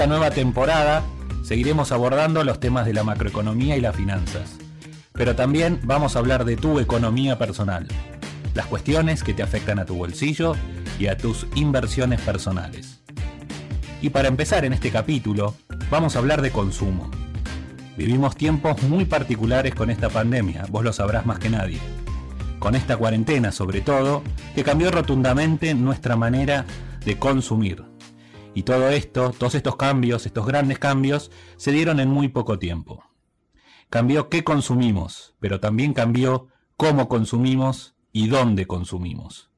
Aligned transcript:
Esta 0.00 0.08
nueva 0.08 0.30
temporada 0.30 1.02
seguiremos 1.42 1.92
abordando 1.92 2.42
los 2.42 2.58
temas 2.58 2.86
de 2.86 2.94
la 2.94 3.04
macroeconomía 3.04 3.76
y 3.76 3.82
las 3.82 3.94
finanzas, 3.94 4.56
pero 5.12 5.36
también 5.36 5.78
vamos 5.82 6.16
a 6.16 6.20
hablar 6.20 6.46
de 6.46 6.56
tu 6.56 6.80
economía 6.80 7.36
personal, 7.36 7.86
las 8.54 8.64
cuestiones 8.64 9.22
que 9.22 9.34
te 9.34 9.42
afectan 9.42 9.78
a 9.78 9.84
tu 9.84 9.96
bolsillo 9.96 10.54
y 10.98 11.08
a 11.08 11.18
tus 11.18 11.46
inversiones 11.54 12.18
personales. 12.22 13.02
Y 14.00 14.08
para 14.08 14.28
empezar 14.28 14.64
en 14.64 14.72
este 14.72 14.90
capítulo, 14.90 15.54
vamos 15.90 16.16
a 16.16 16.20
hablar 16.20 16.40
de 16.40 16.50
consumo. 16.50 17.10
Vivimos 17.98 18.36
tiempos 18.36 18.82
muy 18.84 19.04
particulares 19.04 19.74
con 19.74 19.90
esta 19.90 20.08
pandemia, 20.08 20.64
vos 20.70 20.82
lo 20.82 20.94
sabrás 20.94 21.26
más 21.26 21.38
que 21.38 21.50
nadie. 21.50 21.78
Con 22.58 22.74
esta 22.74 22.96
cuarentena 22.96 23.52
sobre 23.52 23.82
todo, 23.82 24.22
que 24.54 24.64
cambió 24.64 24.90
rotundamente 24.90 25.74
nuestra 25.74 26.16
manera 26.16 26.64
de 27.04 27.18
consumir, 27.18 27.89
y 28.54 28.64
todo 28.64 28.88
esto, 28.88 29.32
todos 29.36 29.54
estos 29.54 29.76
cambios, 29.76 30.26
estos 30.26 30.46
grandes 30.46 30.78
cambios, 30.78 31.30
se 31.56 31.72
dieron 31.72 32.00
en 32.00 32.08
muy 32.08 32.28
poco 32.28 32.58
tiempo. 32.58 33.04
Cambió 33.88 34.28
qué 34.28 34.44
consumimos, 34.44 35.34
pero 35.40 35.60
también 35.60 35.94
cambió 35.94 36.48
cómo 36.76 37.08
consumimos 37.08 37.94
y 38.12 38.28
dónde 38.28 38.66
consumimos. 38.66 39.50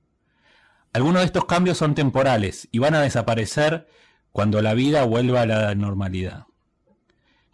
Algunos 0.93 1.23
de 1.23 1.27
estos 1.27 1.47
cambios 1.47 1.79
son 1.79 1.95
temporales 1.95 2.69
y 2.71 2.79
van 2.79 2.95
a 2.95 3.01
desaparecer 3.01 3.89
cuando 4.31 4.61
la 4.61 4.75
vida 4.75 5.05
vuelva 5.05 5.43
a 5.43 5.47
la 5.47 5.75
normalidad, 5.75 6.47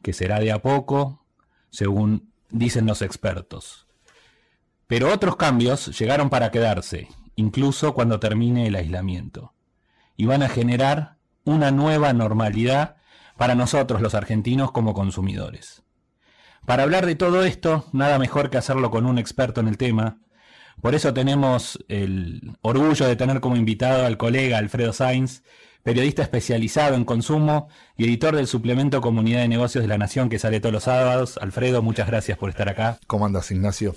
que 0.03 0.13
será 0.13 0.41
de 0.41 0.51
a 0.51 0.61
poco, 0.61 1.25
según 1.71 2.33
dicen 2.51 2.87
los 2.87 3.03
expertos. 3.03 3.87
Pero 4.87 5.13
otros 5.13 5.37
cambios 5.37 5.99
llegaron 5.99 6.31
para 6.31 6.51
quedarse, 6.51 7.09
incluso 7.37 7.95
cuando 7.95 8.19
termine 8.19 8.67
el 8.67 8.75
aislamiento, 8.75 9.53
y 10.17 10.27
van 10.27 10.43
a 10.43 10.49
generar 10.49 11.18
una 11.49 11.71
nueva 11.71 12.13
normalidad 12.13 12.97
para 13.39 13.55
nosotros 13.55 14.03
los 14.03 14.15
argentinos 14.15 14.71
como 14.71 14.93
consumidores. 14.93 15.83
Para 16.67 16.83
hablar 16.83 17.07
de 17.07 17.15
todo 17.15 17.43
esto, 17.45 17.87
nada 17.93 18.19
mejor 18.19 18.51
que 18.51 18.59
hacerlo 18.59 18.91
con 18.91 19.07
un 19.07 19.19
experto 19.19 19.63
en 19.63 19.69
el 19.69 19.79
tema. 19.79 20.19
Por 20.83 20.95
eso 20.95 21.15
tenemos 21.15 21.83
el 21.89 22.53
orgullo 22.61 23.07
de 23.07 23.17
tener 23.17 23.41
como 23.41 23.57
invitado 23.57 24.05
al 24.05 24.19
colega 24.19 24.59
Alfredo 24.59 24.93
Sainz, 24.93 25.43
periodista 25.83 26.23
especializado 26.23 26.97
en 26.97 27.07
consumo 27.07 27.69
y 27.97 28.05
editor 28.05 28.37
del 28.37 28.47
suplemento 28.47 29.01
Comunidad 29.01 29.41
de 29.41 29.49
Negocios 29.49 29.83
de 29.83 29.89
la 29.89 29.97
Nación 29.97 30.29
que 30.29 30.39
sale 30.39 30.61
todos 30.61 30.75
los 30.75 30.85
sábados. 30.85 31.39
Alfredo, 31.41 31.81
muchas 31.81 32.09
gracias 32.09 32.37
por 32.37 32.51
estar 32.51 32.69
acá. 32.69 32.99
¿Cómo 33.07 33.25
andas, 33.25 33.51
Ignacio? 33.51 33.97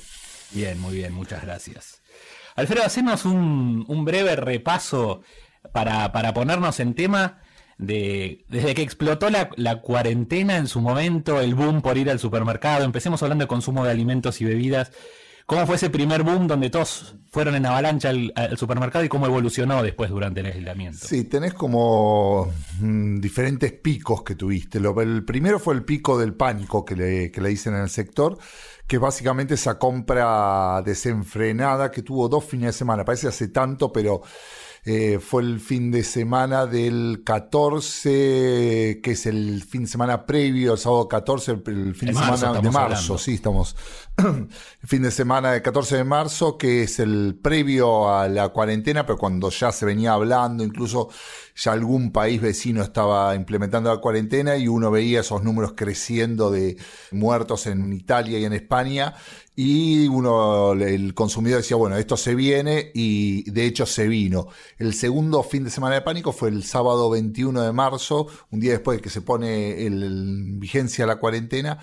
Bien, 0.52 0.79
muy 0.79 0.95
bien, 0.95 1.13
muchas 1.13 1.41
gracias. 1.41 2.02
Alfredo, 2.55 2.85
hacemos 2.85 3.25
un, 3.25 3.83
un 3.89 4.05
breve 4.05 4.38
repaso 4.38 5.22
para, 5.72 6.12
para 6.12 6.34
ponernos 6.34 6.80
en 6.80 6.94
tema 6.94 7.40
de, 7.81 8.45
desde 8.48 8.76
que 8.76 8.84
explotó 8.84 9.30
la, 9.30 9.81
cuarentena 9.81 10.58
en 10.58 10.68
su 10.68 10.81
momento, 10.81 11.42
el 11.42 11.56
boom 11.56 11.81
por 11.81 11.98
ir 11.98 12.09
al 12.09 12.20
supermercado, 12.20 12.86
empecemos 12.86 13.22
hablando 13.23 13.44
de 13.44 13.48
consumo 13.48 13.84
de 13.84 13.91
alimentos 13.91 14.40
y 14.40 14.46
bebidas, 14.46 14.91
¿cómo 15.47 15.66
fue 15.66 15.78
ese 15.78 15.90
primer 15.90 16.22
boom 16.22 16.47
donde 16.47 16.69
todos 16.69 17.16
fueron 17.31 17.56
en 17.56 17.66
avalancha 17.66 18.09
al, 18.09 18.31
al 18.35 18.56
supermercado 18.56 19.03
y 19.03 19.09
cómo 19.09 19.25
evolucionó 19.25 19.81
después 19.81 20.12
durante 20.12 20.41
el 20.41 20.46
aislamiento? 20.46 21.00
Sí, 21.08 21.24
tenés 21.24 21.56
como 21.56 22.53
mm, 22.80 23.19
diferentes 23.19 23.72
picos 23.72 24.22
que 24.22 24.35
tuviste. 24.35 24.80
Lo, 24.80 25.00
el 25.02 25.25
primero 25.25 25.58
fue 25.58 25.74
el 25.74 25.84
pico 25.84 26.19
del 26.19 26.35
pánico 26.35 26.85
que 26.85 26.96
le, 26.96 27.31
que 27.31 27.41
le 27.41 27.50
dicen 27.50 27.74
en 27.74 27.81
el 27.81 27.90
sector, 27.90 28.38
que 28.85 29.00
básicamente 29.00 29.56
esa 29.56 29.80
compra 29.80 30.84
desenfrenada 30.85 31.90
que 31.90 32.03
tuvo 32.03 32.30
dos 32.30 32.46
fines 32.46 32.68
de 32.68 32.74
semana, 32.74 33.03
parece 33.03 33.28
hace 33.28 33.47
tanto, 33.47 33.91
pero 33.91 34.22
eh, 34.84 35.19
fue 35.19 35.44
el 35.44 35.59
fin 35.59 35.92
de 35.92 36.03
semana 36.03 36.66
del 36.66 37.22
14, 37.24 39.00
que 39.03 39.12
es 39.12 39.28
el 39.28 39.62
fin 39.64 39.84
de 39.84 39.88
semana 39.88 40.25
previo, 40.25 40.74
el 40.74 40.80
sábado 40.80 41.08
14, 41.08 41.52
el, 41.52 41.62
fin 41.96 42.09
de, 42.09 42.16
semana 42.16 42.59
de 42.59 42.72
marzo, 42.72 43.20
sí, 43.20 43.36
estamos. 43.36 43.75
el 44.18 44.47
fin 44.88 45.03
de 45.03 45.12
semana 45.12 45.52
del 45.52 45.62
14 45.62 45.97
de 45.97 46.03
marzo, 46.03 46.58
que 46.58 46.81
es 46.84 47.00
el 47.00 47.38
previo 47.40 48.12
a 48.12 48.28
la 48.28 48.50
cuarentena, 48.50 49.06
pero 49.06 49.20
cuando 49.20 49.52
ya 49.52 49.72
se 49.72 49.86
venía 49.86 50.14
hablando, 50.14 50.64
incluso 50.64 51.09
ya 51.56 51.72
algún 51.72 52.12
país 52.12 52.41
vecino 52.41 52.81
estaba 52.81 53.35
implementando 53.35 53.94
la 53.94 54.01
cuarentena 54.01 54.57
y 54.57 54.67
uno 54.67 54.91
veía 54.91 55.22
esos 55.22 55.44
números 55.44 55.73
creciendo 55.75 56.51
de 56.51 56.78
muertos 57.12 57.67
en 57.67 57.94
Italia 57.94 58.39
y 58.39 58.45
en 58.45 58.53
España 58.53 59.16
y 59.56 60.07
uno, 60.07 60.73
el 60.73 61.13
consumidor 61.13 61.57
decía, 61.57 61.78
bueno, 61.78 61.97
esto 61.97 62.16
se 62.16 62.35
viene 62.35 62.90
y 62.94 63.50
de 63.51 63.66
hecho 63.66 63.85
se 63.85 64.07
vino. 64.07 64.47
El 64.78 64.94
segundo 64.94 65.44
fin 65.44 65.63
de 65.66 65.69
semana 65.69 65.95
de 65.95 66.01
pánico 66.01 66.31
fue 66.31 66.50
el 66.50 66.63
sábado 66.63 67.09
21 67.09 67.61
de 67.61 67.72
marzo, 67.72 68.28
un 68.50 68.59
día 68.59 68.72
después 68.72 68.97
de 68.97 69.01
que 69.01 69.09
se 69.09 69.22
pone 69.22 69.85
en 69.85 70.59
vigencia 70.59 71.06
la 71.06 71.17
cuarentena 71.17 71.79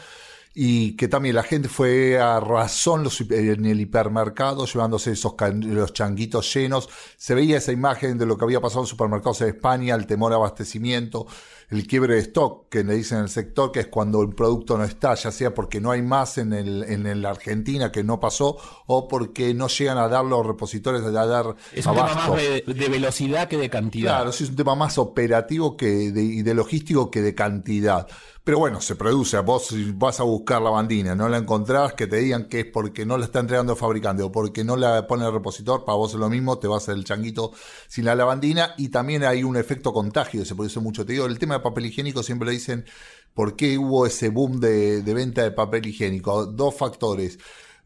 y 0.60 0.96
que 0.96 1.06
también 1.06 1.36
la 1.36 1.44
gente 1.44 1.68
fue 1.68 2.18
a 2.18 2.40
razón 2.40 3.08
en 3.30 3.64
el 3.64 3.80
hipermercado 3.80 4.66
llevándose 4.66 5.12
esos 5.12 5.34
los 5.52 5.92
changuitos 5.92 6.52
llenos. 6.52 6.88
Se 7.16 7.36
veía 7.36 7.58
esa 7.58 7.70
imagen 7.70 8.18
de 8.18 8.26
lo 8.26 8.36
que 8.36 8.44
había 8.44 8.60
pasado 8.60 8.80
en 8.80 8.88
supermercados 8.88 9.40
en 9.42 9.50
España, 9.50 9.94
el 9.94 10.08
temor 10.08 10.32
a 10.32 10.34
abastecimiento, 10.34 11.28
el 11.70 11.86
quiebre 11.86 12.14
de 12.14 12.22
stock 12.22 12.68
que 12.70 12.82
le 12.82 12.96
dicen 12.96 13.18
en 13.18 13.24
el 13.24 13.30
sector, 13.30 13.70
que 13.70 13.78
es 13.78 13.86
cuando 13.86 14.20
el 14.20 14.30
producto 14.30 14.76
no 14.76 14.82
está, 14.82 15.14
ya 15.14 15.30
sea 15.30 15.54
porque 15.54 15.80
no 15.80 15.92
hay 15.92 16.02
más 16.02 16.38
en, 16.38 16.52
el, 16.52 16.82
en 16.82 17.22
la 17.22 17.30
Argentina 17.30 17.92
que 17.92 18.02
no 18.02 18.18
pasó 18.18 18.56
o 18.86 19.06
porque 19.06 19.54
no 19.54 19.68
llegan 19.68 19.98
a 19.98 20.08
dar 20.08 20.24
los 20.24 20.44
repositorios 20.44 21.04
a 21.04 21.12
dar 21.12 21.54
Es 21.72 21.86
un 21.86 21.94
tema 21.94 22.14
más 22.14 22.36
de, 22.36 22.64
de, 22.66 22.88
velocidad 22.88 23.46
que 23.46 23.58
de 23.58 23.70
cantidad. 23.70 24.16
Claro, 24.16 24.30
es 24.30 24.40
un 24.40 24.56
tema 24.56 24.74
más 24.74 24.98
operativo 24.98 25.76
que 25.76 26.10
de, 26.10 26.24
y 26.24 26.42
de 26.42 26.54
logístico 26.54 27.12
que 27.12 27.22
de 27.22 27.36
cantidad. 27.36 28.08
Pero 28.48 28.60
bueno, 28.60 28.80
se 28.80 28.96
produce. 28.96 29.38
Vos 29.40 29.74
vas 29.96 30.20
a 30.20 30.22
buscar 30.22 30.62
la 30.62 30.70
bandina, 30.70 31.14
no 31.14 31.28
la 31.28 31.36
encontrás, 31.36 31.92
que 31.92 32.06
te 32.06 32.16
digan 32.16 32.48
que 32.48 32.60
es 32.60 32.64
porque 32.64 33.04
no 33.04 33.18
la 33.18 33.26
está 33.26 33.40
entregando 33.40 33.74
el 33.74 33.78
fabricante 33.78 34.22
o 34.22 34.32
porque 34.32 34.64
no 34.64 34.74
la 34.74 35.06
pone 35.06 35.26
el 35.26 35.34
repositor, 35.34 35.84
para 35.84 35.98
vos 35.98 36.14
es 36.14 36.18
lo 36.18 36.30
mismo, 36.30 36.58
te 36.58 36.66
vas 36.66 36.88
el 36.88 37.04
changuito 37.04 37.52
sin 37.88 38.06
la 38.06 38.14
lavandina. 38.14 38.72
Y 38.78 38.88
también 38.88 39.22
hay 39.24 39.44
un 39.44 39.58
efecto 39.58 39.92
contagio, 39.92 40.46
se 40.46 40.54
produce 40.54 40.80
mucho. 40.80 41.04
Te 41.04 41.12
digo, 41.12 41.26
el 41.26 41.38
tema 41.38 41.56
de 41.56 41.60
papel 41.60 41.84
higiénico 41.84 42.22
siempre 42.22 42.46
le 42.46 42.52
dicen 42.52 42.86
por 43.34 43.54
qué 43.54 43.76
hubo 43.76 44.06
ese 44.06 44.30
boom 44.30 44.60
de, 44.60 45.02
de 45.02 45.12
venta 45.12 45.42
de 45.42 45.50
papel 45.50 45.86
higiénico. 45.86 46.46
Dos 46.46 46.74
factores. 46.74 47.38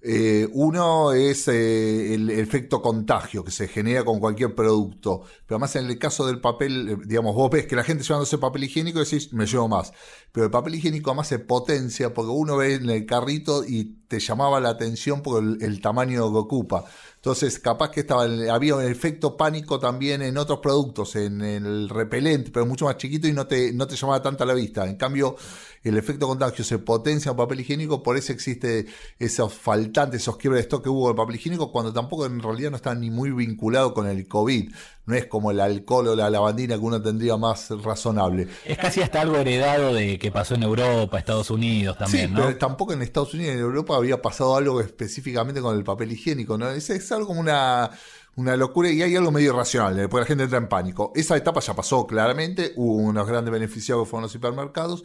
Eh, 0.04 0.48
uno 0.52 1.12
es 1.12 1.46
eh, 1.46 2.14
el 2.14 2.28
efecto 2.30 2.82
contagio 2.82 3.44
que 3.44 3.52
se 3.52 3.68
genera 3.68 4.04
con 4.04 4.18
cualquier 4.18 4.52
producto. 4.54 5.22
Pero 5.46 5.56
además 5.56 5.76
en 5.76 5.86
el 5.86 5.98
caso 5.98 6.26
del 6.26 6.40
papel, 6.40 6.88
eh, 6.88 6.96
digamos, 7.06 7.36
vos 7.36 7.50
ves 7.50 7.66
que 7.66 7.76
la 7.76 7.84
gente 7.84 8.02
llevándose 8.02 8.38
papel 8.38 8.64
higiénico 8.64 9.00
y 9.00 9.04
decís, 9.04 9.32
me 9.32 9.46
llevo 9.46 9.68
más. 9.68 9.92
Pero 10.32 10.46
el 10.46 10.50
papel 10.50 10.74
higiénico 10.74 11.10
además 11.10 11.28
se 11.28 11.38
potencia 11.38 12.12
porque 12.12 12.32
uno 12.32 12.56
ve 12.56 12.74
en 12.74 12.90
el 12.90 13.06
carrito 13.06 13.64
y 13.64 14.01
te 14.12 14.20
llamaba 14.20 14.60
la 14.60 14.68
atención 14.68 15.22
por 15.22 15.42
el, 15.42 15.80
tamaño 15.80 16.30
que 16.30 16.38
ocupa. 16.38 16.84
Entonces, 17.14 17.58
capaz 17.58 17.90
que 17.90 18.00
estaba, 18.00 18.24
había 18.50 18.76
un 18.76 18.82
efecto 18.82 19.38
pánico 19.38 19.78
también 19.78 20.20
en 20.20 20.36
otros 20.36 20.58
productos, 20.58 21.16
en 21.16 21.40
el 21.40 21.88
repelente, 21.88 22.50
pero 22.52 22.66
mucho 22.66 22.84
más 22.84 22.98
chiquito 22.98 23.26
y 23.26 23.32
no 23.32 23.46
te, 23.46 23.72
no 23.72 23.86
te 23.86 23.96
llamaba 23.96 24.20
tanta 24.20 24.44
la 24.44 24.52
vista. 24.52 24.86
En 24.86 24.96
cambio, 24.96 25.34
el 25.82 25.96
efecto 25.96 26.28
contagio 26.28 26.62
se 26.62 26.78
potencia 26.78 27.30
en 27.30 27.38
papel 27.38 27.60
higiénico, 27.60 28.02
por 28.02 28.18
eso 28.18 28.34
existe 28.34 28.84
esos 29.18 29.54
faltantes, 29.54 30.20
esos 30.20 30.36
quiebres 30.36 30.64
de 30.64 30.66
stock 30.66 30.82
que 30.82 30.90
hubo 30.90 31.08
en 31.08 31.16
papel 31.16 31.36
higiénico, 31.36 31.72
cuando 31.72 31.90
tampoco 31.90 32.26
en 32.26 32.38
realidad 32.38 32.70
no 32.70 32.76
está 32.76 32.94
ni 32.94 33.10
muy 33.10 33.30
vinculado 33.30 33.94
con 33.94 34.06
el 34.06 34.28
COVID. 34.28 34.70
No 35.04 35.14
es 35.16 35.26
como 35.26 35.50
el 35.50 35.60
alcohol 35.60 36.08
o 36.08 36.16
la 36.16 36.30
lavandina 36.30 36.76
que 36.76 36.80
uno 36.80 37.02
tendría 37.02 37.36
más 37.36 37.70
razonable. 37.82 38.46
Es 38.64 38.78
casi 38.78 39.02
hasta 39.02 39.20
algo 39.20 39.36
heredado 39.36 39.92
de 39.92 40.18
que 40.18 40.30
pasó 40.30 40.54
en 40.54 40.62
Europa, 40.62 41.18
Estados 41.18 41.50
Unidos 41.50 41.98
también, 41.98 42.28
sí, 42.28 42.34
¿no? 42.34 42.46
Pero 42.46 42.56
tampoco 42.56 42.92
en 42.92 43.02
Estados 43.02 43.34
Unidos 43.34 43.54
y 43.54 43.58
en 43.58 43.64
Europa 43.64 43.96
había 43.96 44.22
pasado 44.22 44.56
algo 44.56 44.80
específicamente 44.80 45.60
con 45.60 45.76
el 45.76 45.82
papel 45.82 46.12
higiénico, 46.12 46.56
¿no? 46.56 46.70
Es, 46.70 46.88
es 46.90 47.10
algo 47.10 47.26
como 47.26 47.40
una 47.40 47.90
una 48.34 48.56
locura 48.56 48.90
y 48.90 49.02
hay 49.02 49.14
algo 49.16 49.30
medio 49.30 49.52
irracional, 49.52 50.08
porque 50.08 50.22
la 50.22 50.26
gente 50.26 50.44
entra 50.44 50.58
en 50.58 50.68
pánico. 50.68 51.12
Esa 51.14 51.36
etapa 51.36 51.60
ya 51.60 51.74
pasó 51.74 52.06
claramente, 52.06 52.72
hubo 52.76 52.94
unos 52.94 53.26
grandes 53.26 53.52
beneficiados 53.52 54.04
que 54.04 54.10
fueron 54.10 54.22
los 54.22 54.34
hipermercados. 54.34 55.02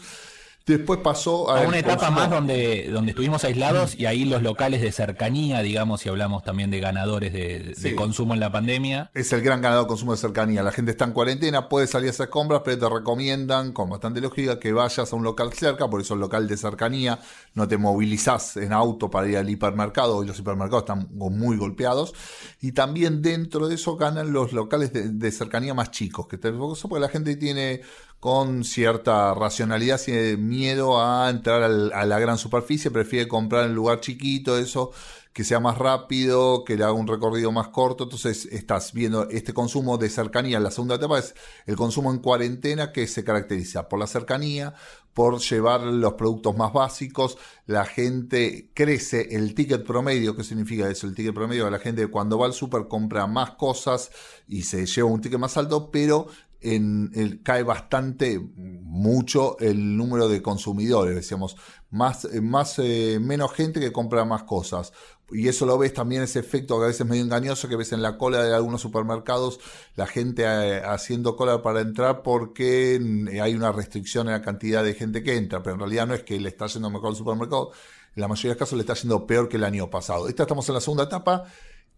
Después 0.68 1.00
pasó 1.00 1.50
a, 1.50 1.62
una 1.62 1.80
etapa 1.80 2.12
más 2.12 2.30
donde, 2.30 2.90
donde 2.92 3.12
estuvimos 3.12 3.42
aislados 3.46 3.96
y 3.96 4.06
ahí 4.06 4.26
los 4.26 4.44
locales 4.44 4.82
de 4.82 4.92
cercanía, 4.92 5.62
digamos, 5.62 6.02
si 6.02 6.10
hablamos 6.10 6.44
también 6.44 6.70
de 6.72 6.82
ganadores 6.82 7.32
de, 7.32 7.96
consumo 7.96 8.34
en 8.34 8.42
la 8.42 8.52
pandemia. 8.52 9.10
Es 9.14 9.32
el 9.32 9.42
gran 9.42 9.62
ganador 9.62 9.86
de 9.86 9.88
consumo 9.88 10.12
de 10.12 10.18
cercanía. 10.18 10.64
La 10.64 10.74
gente 10.74 10.92
está 10.92 11.06
en 11.06 11.14
cuarentena, 11.14 11.70
puede 11.70 11.88
salir 11.88 12.10
a 12.10 12.12
hacer 12.12 12.30
compras, 12.30 12.64
pero 12.66 12.80
te 12.80 12.90
recomiendan, 12.94 13.72
con 13.72 13.90
bastante 13.90 14.20
lógica, 14.20 14.60
que 14.60 14.74
vayas 14.74 15.14
a 15.14 15.16
un 15.16 15.24
local 15.24 15.54
cerca, 15.54 15.90
por 15.90 16.02
eso 16.02 16.16
el 16.16 16.20
local 16.20 16.50
de 16.50 16.58
cercanía, 16.58 17.18
no 17.54 17.66
te 17.66 17.78
movilizás 17.78 18.58
en 18.58 18.74
auto 18.74 19.10
para 19.10 19.26
ir 19.30 19.38
al 19.38 19.50
hipermercado, 19.50 20.22
y 20.22 20.28
los 20.28 20.38
hipermercados 20.38 20.84
están 20.84 21.08
muy 21.14 21.56
golpeados. 21.56 22.14
Y 22.60 22.74
también 22.74 23.22
dentro 23.22 23.70
de 23.70 23.76
eso 23.76 23.96
ganan 23.96 24.34
los 24.34 24.52
locales 24.52 24.92
de, 24.94 25.32
cercanía 25.32 25.74
más 25.74 25.92
chicos, 25.92 26.28
que 26.28 26.38
te, 26.38 26.52
porque 26.52 27.00
la 27.00 27.08
gente 27.08 27.38
tiene 27.38 27.82
con 28.20 28.64
cierta 28.64 29.34
racionalidad, 29.34 30.02
tiene 30.04 30.38
miedo 30.58 31.00
a 31.00 31.30
entrar 31.30 31.62
a 31.64 32.06
la 32.06 32.20
gran 32.20 32.40
superficie, 32.40 32.90
prefiere 32.90 33.28
comprar 33.28 33.66
en 33.66 33.76
lugar 33.76 34.00
chiquito, 34.00 34.58
eso 34.58 34.92
que 35.38 35.44
sea 35.44 35.60
más 35.60 35.78
rápido, 35.78 36.64
que 36.64 36.76
le 36.76 36.84
haga 36.84 36.94
un 36.94 37.06
recorrido 37.06 37.52
más 37.52 37.68
corto. 37.68 38.06
Entonces 38.06 38.48
estás 38.48 38.92
viendo 38.92 39.30
este 39.30 39.54
consumo 39.54 40.00
de 40.00 40.10
cercanía. 40.10 40.60
La 40.60 40.72
segunda 40.72 40.96
etapa 40.96 41.20
es 41.20 41.36
el 41.68 41.76
consumo 41.76 42.12
en 42.12 42.18
cuarentena 42.18 42.92
que 42.92 43.06
se 43.06 43.24
caracteriza 43.24 43.88
por 43.88 44.00
la 44.00 44.08
cercanía, 44.08 44.74
por 45.14 45.40
llevar 45.40 45.82
los 45.82 46.14
productos 46.14 46.58
más 46.58 46.74
básicos. 46.74 47.38
La 47.68 47.86
gente 47.86 48.72
crece 48.74 49.36
el 49.36 49.54
ticket 49.54 49.86
promedio. 49.86 50.36
¿Qué 50.36 50.44
significa 50.44 50.90
eso? 50.90 51.06
El 51.06 51.14
ticket 51.14 51.36
promedio 51.36 51.70
la 51.70 51.78
gente 51.78 52.08
cuando 52.08 52.40
va 52.40 52.48
al 52.48 52.54
súper 52.54 52.88
compra 52.88 53.28
más 53.28 53.52
cosas 53.52 54.10
y 54.48 54.64
se 54.64 54.88
lleva 54.88 55.08
un 55.08 55.22
ticket 55.22 55.38
más 55.38 55.56
alto, 55.56 55.92
pero 55.92 56.26
en 56.62 57.12
el, 57.14 57.44
cae 57.44 57.64
bastante, 57.64 58.40
mucho 58.40 59.58
el 59.60 59.96
número 59.96 60.28
de 60.28 60.42
consumidores, 60.42 61.16
decíamos, 61.16 61.56
más, 61.90 62.26
eh, 62.26 62.42
más 62.42 62.80
eh, 62.80 63.20
menos 63.22 63.54
gente 63.54 63.80
que 63.80 63.92
compra 63.92 64.26
más 64.26 64.44
cosas. 64.44 64.94
Y 65.30 65.50
eso 65.50 65.66
lo 65.66 65.78
ves 65.78 65.94
también 65.94 66.22
ese 66.22 66.40
efecto 66.40 66.80
que 66.80 66.86
a 66.86 66.88
veces 66.88 67.06
medio 67.06 67.24
engañoso 67.24 67.68
que 67.68 67.76
ves 67.76 67.92
en 67.92 68.02
la 68.02 68.18
cola 68.18 68.44
de 68.44 68.56
algunos 68.56 68.82
supermercados, 68.82 69.60
la 69.96 70.08
gente 70.08 70.44
eh, 70.46 70.82
haciendo 70.84 71.36
cola 71.36 71.62
para 71.62 71.82
entrar 71.82 72.24
porque 72.24 72.98
mm, 73.02 73.42
hay 73.42 73.54
una 73.54 73.72
restricción 73.72 74.28
en 74.28 74.34
la 74.34 74.42
cantidad 74.42 74.84
de 74.84 74.94
gente 74.94 75.24
que 75.24 75.36
entra, 75.36 75.62
pero 75.62 75.74
en 75.76 75.82
realidad 75.82 76.08
no 76.08 76.14
es 76.14 76.24
que 76.24 76.40
le 76.40 76.50
está 76.50 76.68
yendo 76.68 76.90
mejor 76.90 77.10
al 77.10 77.16
supermercado, 77.16 77.72
en 78.16 78.22
la 78.22 78.28
mayoría 78.28 78.52
de 78.52 78.56
los 78.56 78.60
casos 78.60 78.78
le 78.78 78.82
está 78.82 78.94
yendo 78.96 79.28
peor 79.28 79.50
que 79.50 79.58
el 79.58 79.64
año 79.66 79.90
pasado. 79.90 80.28
Esta 80.30 80.44
estamos 80.44 80.68
en 80.70 80.76
la 80.76 80.82
segunda 80.82 81.04
etapa 81.04 81.44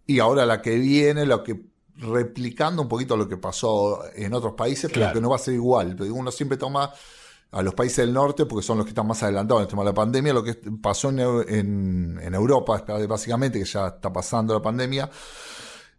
y 0.08 0.20
ahora 0.20 0.46
la 0.48 0.62
que 0.62 0.76
viene, 0.76 1.28
lo 1.28 1.44
que 1.44 1.69
replicando 2.00 2.82
un 2.82 2.88
poquito 2.88 3.16
lo 3.18 3.28
que 3.28 3.38
pasó 3.38 4.02
en 4.16 4.34
otros 4.34 4.54
países, 4.54 4.90
pero 4.94 5.14
que 5.14 5.22
no 5.22 5.30
va 5.30 5.36
a 5.36 5.40
ser 5.40 5.54
igual. 5.54 5.96
Uno 6.02 6.32
siempre 6.32 6.58
toma 6.58 6.92
a 7.52 7.62
los 7.64 7.74
países 7.74 7.98
del 7.98 8.14
norte 8.14 8.46
porque 8.46 8.66
son 8.66 8.78
los 8.78 8.86
que 8.86 8.92
están 8.92 9.08
más 9.08 9.22
adelantados 9.24 9.62
en 9.62 9.66
el 9.66 9.70
tema 9.70 9.84
de 9.84 9.90
la 9.90 9.94
pandemia. 9.94 10.34
Lo 10.34 10.44
que 10.44 10.56
pasó 10.82 11.10
en, 11.10 12.20
en, 12.22 12.34
Europa, 12.34 12.84
básicamente, 13.08 13.60
que 13.60 13.66
ya 13.66 13.88
está 13.88 14.14
pasando 14.14 14.54
la 14.54 14.62
pandemia, 14.62 15.10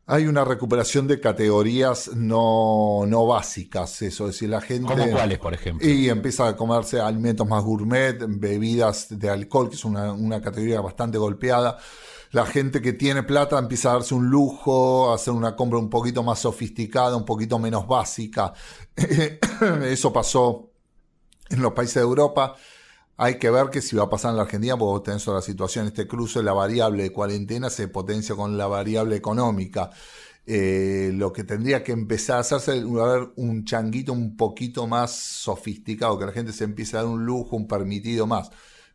hay 0.06 0.26
una 0.26 0.44
recuperación 0.44 1.06
de 1.06 1.20
categorías 1.20 2.10
no, 2.14 3.04
no 3.06 3.26
básicas, 3.26 4.02
eso, 4.02 4.26
es 4.26 4.34
decir, 4.34 4.48
la 4.48 4.60
gente... 4.60 4.92
¿Cómo 4.92 5.08
cuáles, 5.10 5.38
por 5.38 5.54
ejemplo? 5.54 5.86
Y 5.86 6.08
empieza 6.08 6.48
a 6.48 6.56
comerse 6.56 7.00
alimentos 7.00 7.46
más 7.46 7.62
gourmet, 7.62 8.16
bebidas 8.26 9.06
de 9.10 9.30
alcohol, 9.30 9.68
que 9.68 9.76
es 9.76 9.84
una, 9.84 10.12
una 10.12 10.40
categoría 10.40 10.80
bastante 10.80 11.16
golpeada 11.16 11.78
la 12.30 12.46
gente 12.46 12.80
que 12.80 12.92
tiene 12.92 13.22
plata 13.24 13.58
empieza 13.58 13.90
a 13.90 13.94
darse 13.94 14.14
un 14.14 14.30
lujo, 14.30 15.10
a 15.10 15.16
hacer 15.16 15.32
una 15.32 15.56
compra 15.56 15.78
un 15.78 15.90
poquito 15.90 16.22
más 16.22 16.38
sofisticada, 16.38 17.16
un 17.16 17.24
poquito 17.24 17.58
menos 17.58 17.86
básica. 17.86 18.52
Eso 19.84 20.12
pasó 20.12 20.70
en 21.48 21.60
los 21.60 21.72
países 21.72 21.96
de 21.96 22.02
Europa. 22.02 22.54
Hay 23.16 23.38
que 23.38 23.50
ver 23.50 23.68
que 23.68 23.82
si 23.82 23.96
va 23.96 24.04
a 24.04 24.08
pasar 24.08 24.30
en 24.30 24.36
la 24.36 24.44
Argentina, 24.44 24.78
porque 24.78 24.92
vos 24.92 25.02
tenés 25.02 25.26
la 25.26 25.42
situación, 25.42 25.88
este 25.88 26.06
cruce, 26.06 26.42
la 26.42 26.52
variable 26.52 27.02
de 27.02 27.12
cuarentena 27.12 27.68
se 27.68 27.88
potencia 27.88 28.34
con 28.34 28.56
la 28.56 28.66
variable 28.68 29.16
económica. 29.16 29.90
Eh, 30.46 31.10
lo 31.14 31.32
que 31.32 31.44
tendría 31.44 31.82
que 31.84 31.92
empezar 31.92 32.38
a 32.38 32.40
hacerse 32.40 32.78
es 32.78 32.84
un 32.84 33.64
changuito 33.64 34.12
un 34.12 34.36
poquito 34.36 34.86
más 34.86 35.10
sofisticado, 35.12 36.18
que 36.18 36.26
la 36.26 36.32
gente 36.32 36.52
se 36.52 36.64
empiece 36.64 36.96
a 36.96 37.02
dar 37.02 37.10
un 37.10 37.26
lujo, 37.26 37.56
un 37.56 37.66
permitido 37.66 38.26
más. 38.26 38.50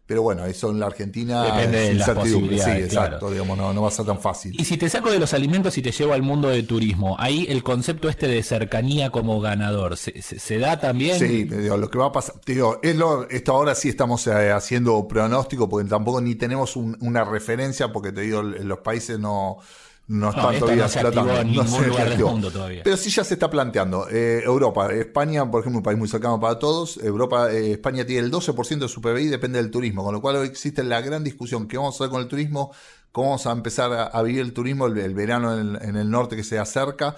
Pero 0.08 0.22
bueno, 0.22 0.46
eso 0.46 0.70
en 0.70 0.80
la 0.80 0.86
Argentina 0.86 1.44
Depende 1.46 1.80
de 1.80 1.94
las 1.96 2.12
Sí, 2.28 2.70
exacto, 2.70 3.32
digamos, 3.32 3.58
no, 3.58 3.82
va 3.82 3.88
a 3.88 3.92
ser 3.92 4.06
tan 4.06 4.20
fácil. 4.20 4.56
Y 4.60 4.64
si 4.64 4.78
te 4.78 4.88
saco 4.88 5.12
de 5.12 5.18
los 5.18 5.34
alimentos 5.34 5.78
y 5.80 5.82
te 5.82 5.92
llevo 5.92 6.14
al 6.14 6.22
mundo 6.22 6.50
de 6.50 6.62
turismo, 6.62 7.16
ahí 7.18 7.48
el 7.50 7.64
concepto 7.64 8.08
este 8.08 8.28
de 8.28 8.44
cercanía 8.44 9.10
como 9.10 9.42
ganador, 9.42 9.98
¿se, 9.98 10.60
da 10.60 10.80
también? 10.80 11.18
Sí, 11.18 11.46
digo, 11.46 11.78
lo 11.78 11.90
que 11.90 11.98
va 11.98 12.08
a 12.08 12.12
pasar, 12.12 12.36
digo, 12.46 12.80
es 12.84 12.96
lo, 12.96 13.28
esto 13.30 13.54
ahora 13.54 13.74
sí 13.74 13.90
estamos 13.90 14.28
eh, 14.28 14.52
haciendo 14.52 15.08
pronóstico, 15.08 15.68
porque 15.68 15.90
tampoco 15.90 16.22
ni 16.22 16.36
tenemos 16.36 16.76
una 16.76 17.24
referencia, 17.24 17.92
porque 17.92 18.12
te 18.12 18.22
digo, 18.22 18.44
los 18.44 18.80
países 18.80 19.18
no 19.18 19.58
no 20.08 20.30
están 20.30 20.60
todavía 20.60 20.84
no 20.84 20.90
se 20.90 21.00
activó 21.00 21.32
en 21.32 21.52
ningún 21.52 21.88
lugar 21.88 22.10
del 22.10 22.20
mundo 22.20 22.52
todavía. 22.52 22.82
Pero 22.84 22.98
sí 22.98 23.10
ya 23.10 23.24
se 23.24 23.34
está 23.34 23.50
planteando. 23.50 24.08
Eh, 24.10 24.42
Europa, 24.44 24.94
España, 24.94 25.50
por 25.50 25.62
ejemplo, 25.62 25.80
un 25.80 25.84
país 25.84 25.98
muy 25.98 26.08
cercano 26.08 26.40
para 26.40 26.60
todos. 26.60 26.98
Europa, 26.98 27.52
eh, 27.52 27.72
España 27.72 28.06
tiene 28.06 28.26
el 28.26 28.32
12% 28.32 28.80
de 28.80 28.88
su 28.88 29.02
PBI, 29.02 29.28
depende 29.28 29.58
del 29.58 29.72
turismo. 29.72 30.04
Con 30.04 30.14
lo 30.14 30.22
cual 30.22 30.36
hoy 30.38 30.48
existe 30.48 30.84
la 30.84 31.02
gran 31.02 31.24
discusión. 31.24 31.68
¿Qué 31.68 31.78
vamos 31.78 31.96
a 31.96 32.04
hacer 32.04 32.12
con 32.12 32.22
el 32.22 32.28
turismo? 32.28 32.72
¿Cómo 33.12 33.30
vamos 33.30 33.48
a 33.48 33.52
empezar 33.54 34.12
a, 34.14 34.22
vivir 34.24 34.42
el 34.42 34.52
turismo, 34.52 34.88
el, 34.88 35.14
verano 35.14 35.58
en 35.58 35.96
el, 35.96 36.12
norte 36.12 36.36
que 36.36 36.44
se 36.44 36.60
acerca? 36.60 37.16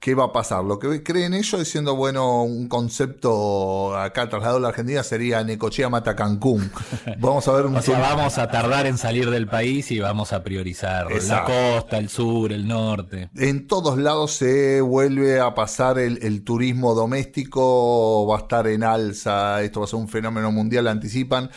¿Qué 0.00 0.14
va 0.14 0.26
a 0.26 0.32
pasar? 0.32 0.62
Lo 0.62 0.78
que 0.78 1.02
creen 1.02 1.34
ellos, 1.34 1.58
diciendo, 1.58 1.96
bueno, 1.96 2.44
un 2.44 2.68
concepto 2.68 3.96
acá 3.96 4.28
trasladado 4.28 4.58
a 4.58 4.60
la 4.60 4.68
Argentina 4.68 5.02
sería 5.02 5.42
Necochea 5.42 5.88
mata 5.88 6.14
Cancún. 6.14 6.70
Vamos 7.18 7.48
a 7.48 7.52
ver 7.52 7.66
un 7.66 7.76
o 7.76 7.82
sea, 7.82 7.98
vamos 7.98 8.38
a 8.38 8.48
tardar 8.48 8.86
en 8.86 8.96
salir 8.96 9.28
del 9.28 9.48
país 9.48 9.90
y 9.90 9.98
vamos 9.98 10.32
a 10.32 10.44
priorizar 10.44 11.10
la 11.10 11.44
costa, 11.44 11.98
el 11.98 12.08
sur, 12.08 12.52
el 12.52 12.68
norte. 12.68 13.30
En 13.34 13.66
todos 13.66 13.98
lados 13.98 14.32
se 14.32 14.80
vuelve 14.80 15.40
a 15.40 15.54
pasar 15.54 15.98
el, 15.98 16.44
turismo 16.44 16.94
doméstico, 16.94 18.26
va 18.26 18.36
a 18.36 18.40
estar 18.40 18.68
en 18.68 18.84
alza, 18.84 19.62
esto 19.62 19.80
va 19.80 19.86
a 19.86 19.88
ser 19.88 19.98
un 19.98 20.08
fenómeno 20.08 20.52
mundial, 20.52 20.86
anticipan. 20.86 21.50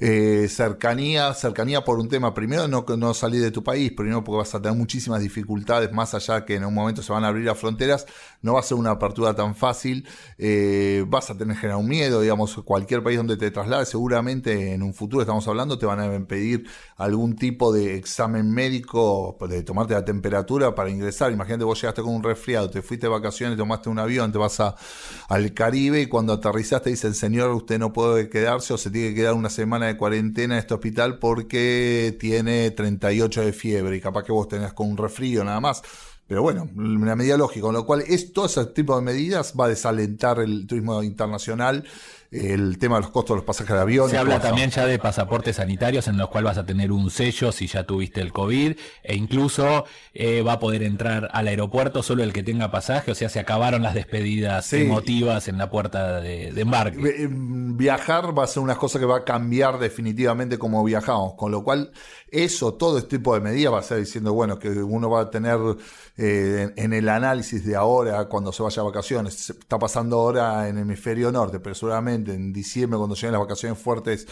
Eh, 0.00 0.46
cercanía, 0.48 1.34
cercanía 1.34 1.82
por 1.82 1.98
un 1.98 2.08
tema, 2.08 2.32
primero 2.32 2.68
no, 2.68 2.84
no 2.96 3.14
salir 3.14 3.42
de 3.42 3.50
tu 3.50 3.64
país, 3.64 3.90
primero 3.90 4.22
porque 4.22 4.38
vas 4.38 4.54
a 4.54 4.62
tener 4.62 4.78
muchísimas 4.78 5.20
dificultades, 5.20 5.90
más 5.92 6.14
allá 6.14 6.44
que 6.44 6.54
en 6.54 6.64
un 6.64 6.72
momento 6.72 7.02
se 7.02 7.12
van 7.12 7.24
a 7.24 7.28
abrir 7.28 7.46
las 7.46 7.58
fronteras 7.58 8.06
no 8.42 8.54
va 8.54 8.60
a 8.60 8.62
ser 8.62 8.76
una 8.76 8.90
apertura 8.90 9.34
tan 9.34 9.54
fácil, 9.54 10.06
eh, 10.38 11.04
vas 11.08 11.30
a 11.30 11.36
tener 11.36 11.56
que 11.56 11.60
generar 11.62 11.80
un 11.80 11.88
miedo, 11.88 12.20
digamos, 12.20 12.54
cualquier 12.64 13.02
país 13.02 13.16
donde 13.16 13.36
te 13.36 13.50
traslades, 13.50 13.88
seguramente 13.88 14.72
en 14.74 14.82
un 14.82 14.94
futuro 14.94 15.22
estamos 15.22 15.46
hablando, 15.48 15.78
te 15.78 15.86
van 15.86 16.00
a 16.00 16.26
pedir 16.26 16.66
algún 16.96 17.36
tipo 17.36 17.72
de 17.72 17.96
examen 17.96 18.50
médico, 18.50 19.36
de 19.48 19.62
tomarte 19.62 19.94
la 19.94 20.04
temperatura 20.04 20.74
para 20.74 20.90
ingresar. 20.90 21.32
Imagínate, 21.32 21.64
vos 21.64 21.80
llegaste 21.80 22.02
con 22.02 22.14
un 22.14 22.22
resfriado, 22.22 22.70
te 22.70 22.82
fuiste 22.82 23.06
de 23.06 23.10
vacaciones, 23.10 23.56
tomaste 23.56 23.88
un 23.88 23.98
avión, 23.98 24.32
te 24.32 24.38
vas 24.38 24.60
a, 24.60 24.76
al 25.28 25.52
Caribe 25.54 26.02
y 26.02 26.06
cuando 26.06 26.32
aterrizaste 26.32 26.90
dicen, 26.90 27.14
señor, 27.14 27.50
usted 27.50 27.78
no 27.78 27.92
puede 27.92 28.28
quedarse 28.28 28.72
o 28.74 28.78
se 28.78 28.90
tiene 28.90 29.10
que 29.10 29.16
quedar 29.16 29.34
una 29.34 29.50
semana 29.50 29.86
de 29.86 29.96
cuarentena 29.96 30.54
en 30.54 30.60
este 30.60 30.74
hospital 30.74 31.18
porque 31.18 32.16
tiene 32.18 32.70
38 32.70 33.42
de 33.42 33.52
fiebre 33.52 33.96
y 33.96 34.00
capaz 34.00 34.22
que 34.24 34.32
vos 34.32 34.48
tenés 34.48 34.72
con 34.72 34.88
un 34.90 34.96
resfrío 34.96 35.44
nada 35.44 35.60
más. 35.60 35.82
Pero 36.28 36.42
bueno, 36.42 36.68
una 36.76 37.16
medida 37.16 37.38
lógica, 37.38 37.62
con 37.62 37.74
lo 37.74 37.86
cual 37.86 38.04
es, 38.06 38.34
todo 38.34 38.46
ese 38.46 38.66
tipo 38.66 38.94
de 38.94 39.02
medidas 39.02 39.54
va 39.58 39.64
a 39.64 39.68
desalentar 39.68 40.38
el 40.40 40.66
turismo 40.66 41.02
internacional 41.02 41.84
el 42.30 42.78
tema 42.78 42.96
de 42.96 43.02
los 43.02 43.10
costos 43.10 43.34
de 43.34 43.38
los 43.38 43.44
pasajes 43.44 43.74
de 43.74 43.80
avión. 43.80 44.10
Se 44.10 44.18
habla 44.18 44.40
también 44.40 44.70
ya 44.70 44.84
de 44.84 44.98
pasaportes 44.98 45.56
sanitarios 45.56 46.08
en 46.08 46.18
los 46.18 46.28
cuales 46.28 46.50
vas 46.50 46.58
a 46.58 46.66
tener 46.66 46.92
un 46.92 47.10
sello 47.10 47.52
si 47.52 47.66
ya 47.66 47.84
tuviste 47.84 48.20
el 48.20 48.32
COVID 48.32 48.76
e 49.02 49.16
incluso 49.16 49.86
eh, 50.12 50.42
va 50.42 50.54
a 50.54 50.58
poder 50.58 50.82
entrar 50.82 51.30
al 51.32 51.48
aeropuerto 51.48 52.02
solo 52.02 52.22
el 52.22 52.32
que 52.32 52.42
tenga 52.42 52.70
pasaje, 52.70 53.10
o 53.10 53.14
sea, 53.14 53.28
se 53.28 53.40
acabaron 53.40 53.82
las 53.82 53.94
despedidas 53.94 54.72
emotivas 54.74 55.48
en 55.48 55.56
la 55.56 55.70
puerta 55.70 56.20
de, 56.20 56.48
embarque. 56.48 56.98
Eh, 56.98 57.28
viajar 57.30 58.38
va 58.38 58.44
a 58.44 58.46
ser 58.46 58.62
una 58.62 58.76
cosa 58.76 58.98
que 58.98 59.06
va 59.06 59.18
a 59.18 59.24
cambiar 59.24 59.78
definitivamente 59.78 60.58
como 60.58 60.84
viajamos, 60.84 61.34
con 61.34 61.50
lo 61.50 61.64
cual 61.64 61.92
eso, 62.30 62.74
todo 62.74 62.98
este 62.98 63.16
tipo 63.16 63.34
de 63.34 63.40
medidas 63.40 63.72
va 63.72 63.78
a 63.78 63.82
ser 63.82 63.98
diciendo, 63.98 64.34
bueno, 64.34 64.58
que 64.58 64.68
uno 64.68 65.08
va 65.08 65.22
a 65.22 65.30
tener 65.30 65.58
eh, 66.20 66.72
en 66.74 66.92
el 66.92 67.08
análisis 67.08 67.64
de 67.64 67.76
ahora, 67.76 68.24
cuando 68.24 68.52
se 68.52 68.60
vaya 68.60 68.82
a 68.82 68.86
vacaciones, 68.86 69.50
está 69.50 69.78
pasando 69.78 70.18
ahora 70.18 70.68
en 70.68 70.76
el 70.76 70.82
hemisferio 70.82 71.30
norte, 71.30 71.60
pero 71.60 71.76
seguramente 71.76 72.34
en 72.34 72.52
diciembre, 72.52 72.98
cuando 72.98 73.14
lleguen 73.14 73.32
las 73.32 73.40
vacaciones 73.40 73.78
fuertes 73.78 74.26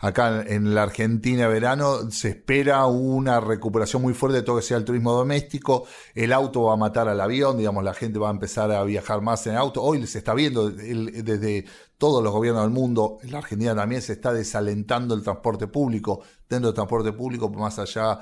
acá 0.00 0.42
en 0.46 0.74
la 0.74 0.82
Argentina 0.82 1.48
verano, 1.48 2.10
se 2.10 2.28
espera 2.28 2.84
una 2.84 3.40
recuperación 3.40 4.02
muy 4.02 4.12
fuerte 4.12 4.36
de 4.36 4.42
todo 4.42 4.56
que 4.56 4.62
sea 4.62 4.76
el 4.76 4.84
turismo 4.84 5.12
doméstico. 5.14 5.86
El 6.14 6.34
auto 6.34 6.64
va 6.64 6.74
a 6.74 6.76
matar 6.76 7.08
al 7.08 7.18
avión, 7.18 7.56
digamos, 7.56 7.84
la 7.84 7.94
gente 7.94 8.18
va 8.18 8.28
a 8.28 8.32
empezar 8.32 8.70
a 8.70 8.84
viajar 8.84 9.22
más 9.22 9.46
en 9.46 9.56
auto. 9.56 9.82
Hoy 9.82 10.06
se 10.06 10.18
está 10.18 10.34
viendo 10.34 10.68
desde 10.68 11.64
todos 11.96 12.22
los 12.22 12.32
gobiernos 12.34 12.64
del 12.64 12.72
mundo, 12.72 13.16
en 13.22 13.32
la 13.32 13.38
Argentina 13.38 13.74
también 13.74 14.02
se 14.02 14.12
está 14.12 14.32
desalentando 14.34 15.14
el 15.14 15.22
transporte 15.22 15.68
público. 15.68 16.20
Dentro 16.50 16.68
del 16.68 16.74
transporte 16.74 17.12
público, 17.12 17.48
más 17.48 17.78
allá 17.78 18.20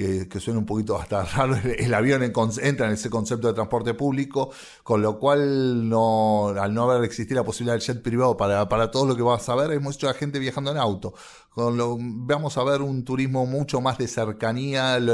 que, 0.00 0.28
que 0.28 0.40
suena 0.40 0.58
un 0.58 0.64
poquito 0.64 0.98
hasta 0.98 1.22
raro, 1.36 1.54
el, 1.56 1.92
avión 1.92 2.22
entra 2.22 2.86
en 2.86 2.94
ese 2.94 3.10
concepto 3.10 3.48
de 3.48 3.52
transporte 3.52 3.92
público, 3.92 4.50
con 4.82 5.02
lo 5.02 5.18
cual 5.18 5.88
no, 5.88 6.48
al 6.48 6.72
no 6.72 6.90
haber 6.90 7.04
existido 7.04 7.40
la 7.40 7.44
posibilidad 7.44 7.74
del 7.74 7.82
jet 7.82 8.02
privado 8.02 8.34
para, 8.34 8.66
para 8.68 8.90
todo 8.90 9.04
lo 9.04 9.14
que 9.14 9.22
vas 9.22 9.46
a 9.50 9.54
ver, 9.54 9.72
hay 9.72 9.78
mucha 9.78 10.14
gente 10.14 10.38
viajando 10.38 10.70
en 10.70 10.78
auto. 10.78 11.12
Con 11.50 12.26
vamos 12.26 12.56
a 12.56 12.64
ver 12.64 12.80
un 12.80 13.04
turismo 13.04 13.44
mucho 13.44 13.80
más 13.80 13.98
de 13.98 14.08
cercanía, 14.08 14.96
el, 14.96 15.08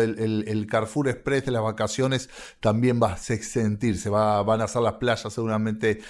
el, 0.47 0.67
Carrefour 0.67 1.09
Express 1.09 1.47
de 1.47 1.51
las 1.51 1.63
vacaciones 1.63 2.29
también 2.61 3.01
va 3.03 3.15
a 3.15 3.17
sentirse, 3.17 4.11
va, 4.11 4.43
van 4.43 4.61
a 4.61 4.69
ser 4.69 4.83
las 4.83 4.95
playas 4.95 5.33
seguramente 5.33 6.01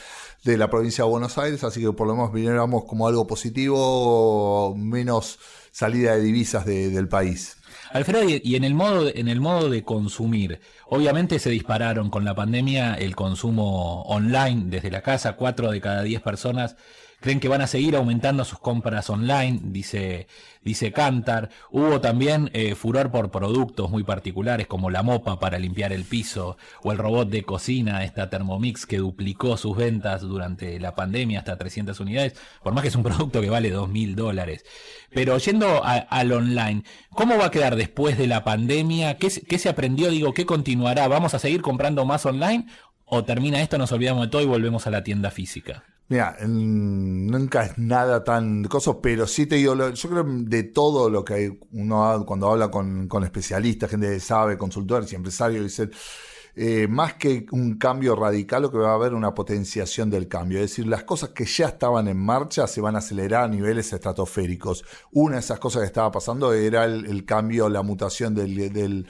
de 0.44 0.58
la 0.58 0.68
provincia 0.68 1.04
de 1.04 1.10
Buenos 1.10 1.38
Aires, 1.38 1.64
así 1.64 1.80
que 1.80 1.92
por 1.92 2.06
lo 2.08 2.14
menos 2.14 2.32
viniéramos 2.32 2.84
como 2.84 3.06
algo 3.06 3.26
positivo, 3.26 4.74
menos 4.76 5.38
salida 5.70 6.16
de 6.16 6.20
divisas 6.20 6.66
del 6.66 7.08
país. 7.08 7.55
Alfredo, 7.92 8.28
y 8.28 8.56
en 8.56 8.64
el 8.64 8.74
modo 8.74 9.08
en 9.14 9.28
el 9.28 9.40
modo 9.40 9.70
de 9.70 9.84
consumir, 9.84 10.60
obviamente 10.86 11.38
se 11.38 11.50
dispararon 11.50 12.10
con 12.10 12.24
la 12.24 12.34
pandemia 12.34 12.94
el 12.94 13.14
consumo 13.14 14.02
online 14.02 14.64
desde 14.66 14.90
la 14.90 15.02
casa, 15.02 15.36
cuatro 15.36 15.70
de 15.70 15.80
cada 15.80 16.02
diez 16.02 16.20
personas 16.20 16.76
creen 17.20 17.40
que 17.40 17.48
van 17.48 17.62
a 17.62 17.66
seguir 17.66 17.96
aumentando 17.96 18.44
sus 18.44 18.58
compras 18.58 19.10
online, 19.10 19.60
dice, 19.62 20.26
dice 20.62 20.92
Cantar. 20.92 21.50
Hubo 21.70 22.00
también 22.00 22.50
eh, 22.52 22.74
furor 22.74 23.10
por 23.10 23.30
productos 23.30 23.90
muy 23.90 24.04
particulares 24.04 24.66
como 24.66 24.90
la 24.90 25.02
mopa 25.02 25.38
para 25.38 25.58
limpiar 25.58 25.92
el 25.92 26.04
piso 26.04 26.56
o 26.82 26.92
el 26.92 26.98
robot 26.98 27.28
de 27.28 27.42
cocina, 27.42 28.04
esta 28.04 28.30
Thermomix 28.30 28.86
que 28.86 28.98
duplicó 28.98 29.56
sus 29.56 29.76
ventas 29.76 30.22
durante 30.22 30.78
la 30.78 30.94
pandemia 30.94 31.40
hasta 31.40 31.56
300 31.56 31.98
unidades, 32.00 32.34
por 32.62 32.74
más 32.74 32.82
que 32.82 32.88
es 32.88 32.96
un 32.96 33.02
producto 33.04 33.40
que 33.40 33.50
vale 33.50 33.70
2 33.70 33.88
mil 33.88 34.14
dólares. 34.14 34.64
Pero 35.10 35.38
yendo 35.38 35.82
al 35.84 36.32
online, 36.32 36.82
¿cómo 37.10 37.38
va 37.38 37.46
a 37.46 37.50
quedar 37.50 37.76
después 37.76 38.18
de 38.18 38.26
la 38.26 38.44
pandemia? 38.44 39.16
¿Qué, 39.16 39.30
¿Qué 39.48 39.58
se 39.58 39.68
aprendió? 39.68 40.10
Digo, 40.10 40.34
¿qué 40.34 40.44
continuará? 40.44 41.08
¿Vamos 41.08 41.32
a 41.32 41.38
seguir 41.38 41.62
comprando 41.62 42.04
más 42.04 42.26
online? 42.26 42.66
¿O 43.06 43.24
termina 43.24 43.62
esto, 43.62 43.78
nos 43.78 43.92
olvidamos 43.92 44.26
de 44.26 44.30
todo 44.30 44.42
y 44.42 44.46
volvemos 44.46 44.86
a 44.86 44.90
la 44.90 45.02
tienda 45.02 45.30
física? 45.30 45.84
Mira, 46.08 46.36
nunca 46.46 47.64
es 47.64 47.78
nada 47.78 48.22
tan 48.22 48.64
coso, 48.64 49.00
pero 49.00 49.26
sí 49.26 49.46
te 49.46 49.56
digo, 49.56 49.74
yo 49.74 50.08
creo 50.08 50.24
de 50.24 50.62
todo 50.64 51.10
lo 51.10 51.24
que 51.24 51.58
uno 51.72 52.24
cuando 52.26 52.50
habla 52.50 52.70
con, 52.70 53.08
con 53.08 53.24
especialistas, 53.24 53.90
gente 53.90 54.08
que 54.08 54.20
sabe, 54.20 54.56
consultores 54.56 55.12
y 55.12 55.16
empresarios, 55.16 55.64
dicen, 55.64 55.90
eh, 56.58 56.88
más 56.88 57.14
que 57.14 57.44
un 57.50 57.76
cambio 57.76 58.16
radical, 58.16 58.62
lo 58.62 58.70
que 58.70 58.78
va 58.78 58.92
a 58.92 58.94
haber 58.94 59.12
una 59.12 59.34
potenciación 59.34 60.08
del 60.08 60.26
cambio. 60.26 60.58
Es 60.58 60.70
decir, 60.70 60.86
las 60.86 61.04
cosas 61.04 61.30
que 61.30 61.44
ya 61.44 61.66
estaban 61.66 62.08
en 62.08 62.16
marcha 62.16 62.66
se 62.66 62.80
van 62.80 62.96
a 62.96 63.00
acelerar 63.00 63.44
a 63.44 63.48
niveles 63.48 63.92
estratosféricos. 63.92 64.82
Una 65.12 65.34
de 65.34 65.40
esas 65.40 65.58
cosas 65.58 65.82
que 65.82 65.86
estaba 65.86 66.10
pasando 66.10 66.54
era 66.54 66.86
el, 66.86 67.26
cambio, 67.26 67.68
la 67.68 67.82
mutación 67.82 68.34
del, 68.34 69.06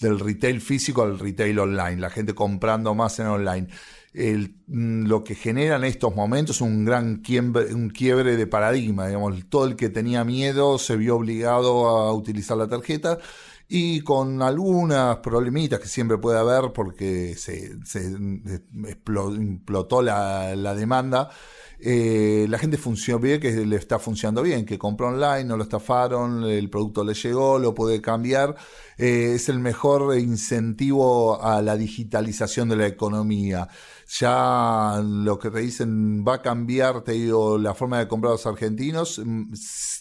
del 0.00 0.18
retail 0.18 0.60
físico 0.60 1.02
al 1.02 1.18
retail 1.18 1.58
online, 1.58 1.96
la 1.96 2.10
gente 2.10 2.34
comprando 2.34 2.94
más 2.94 3.18
en 3.18 3.26
online 3.26 3.68
mm, 4.14 5.06
lo 5.06 5.22
que 5.22 5.34
genera 5.34 5.76
en 5.76 5.84
estos 5.84 6.14
momentos 6.14 6.60
un 6.60 6.84
gran 6.84 7.16
quiebre, 7.18 7.74
un 7.74 7.90
quiebre 7.90 8.36
de 8.36 8.46
paradigma. 8.46 9.06
Digamos, 9.06 9.48
todo 9.48 9.66
el 9.66 9.76
que 9.76 9.88
tenía 9.88 10.24
miedo 10.24 10.78
se 10.78 10.96
vio 10.96 11.16
obligado 11.16 11.88
a 11.88 12.12
utilizar 12.12 12.56
la 12.56 12.68
tarjeta 12.68 13.18
y 13.72 14.00
con 14.00 14.42
algunas 14.42 15.18
problemitas 15.18 15.78
que 15.78 15.86
siempre 15.86 16.18
puede 16.18 16.40
haber 16.40 16.72
porque 16.74 17.36
se, 17.36 17.78
se 17.84 18.12
explotó 18.88 20.02
la, 20.02 20.74
demanda. 20.74 21.30
Eh, 21.78 22.46
la 22.48 22.58
gente 22.58 22.76
funcionó 22.78 23.20
bien, 23.20 23.40
que 23.40 23.52
le 23.52 23.76
está 23.76 24.00
funcionando 24.00 24.42
bien, 24.42 24.66
que 24.66 24.76
compró 24.76 25.06
online, 25.06 25.44
no 25.44 25.56
lo 25.56 25.62
estafaron, 25.62 26.42
el 26.42 26.68
producto 26.68 27.04
le 27.04 27.14
llegó, 27.14 27.60
lo 27.60 27.72
puede 27.72 28.00
cambiar. 28.00 28.56
Eh, 28.98 29.34
es 29.36 29.48
el 29.48 29.60
mejor 29.60 30.18
incentivo 30.18 31.40
a 31.40 31.62
la 31.62 31.76
digitalización 31.76 32.68
de 32.70 32.76
la 32.76 32.88
economía 32.88 33.68
ya 34.18 35.00
lo 35.04 35.38
que 35.38 35.50
te 35.50 35.60
dicen 35.60 36.24
va 36.26 36.34
a 36.34 36.42
cambiar, 36.42 37.02
te 37.02 37.12
digo, 37.12 37.56
la 37.58 37.74
forma 37.74 38.00
de 38.00 38.08
comprar 38.08 38.30
a 38.30 38.34
los 38.34 38.46
argentinos 38.46 39.20
mm, 39.24 39.52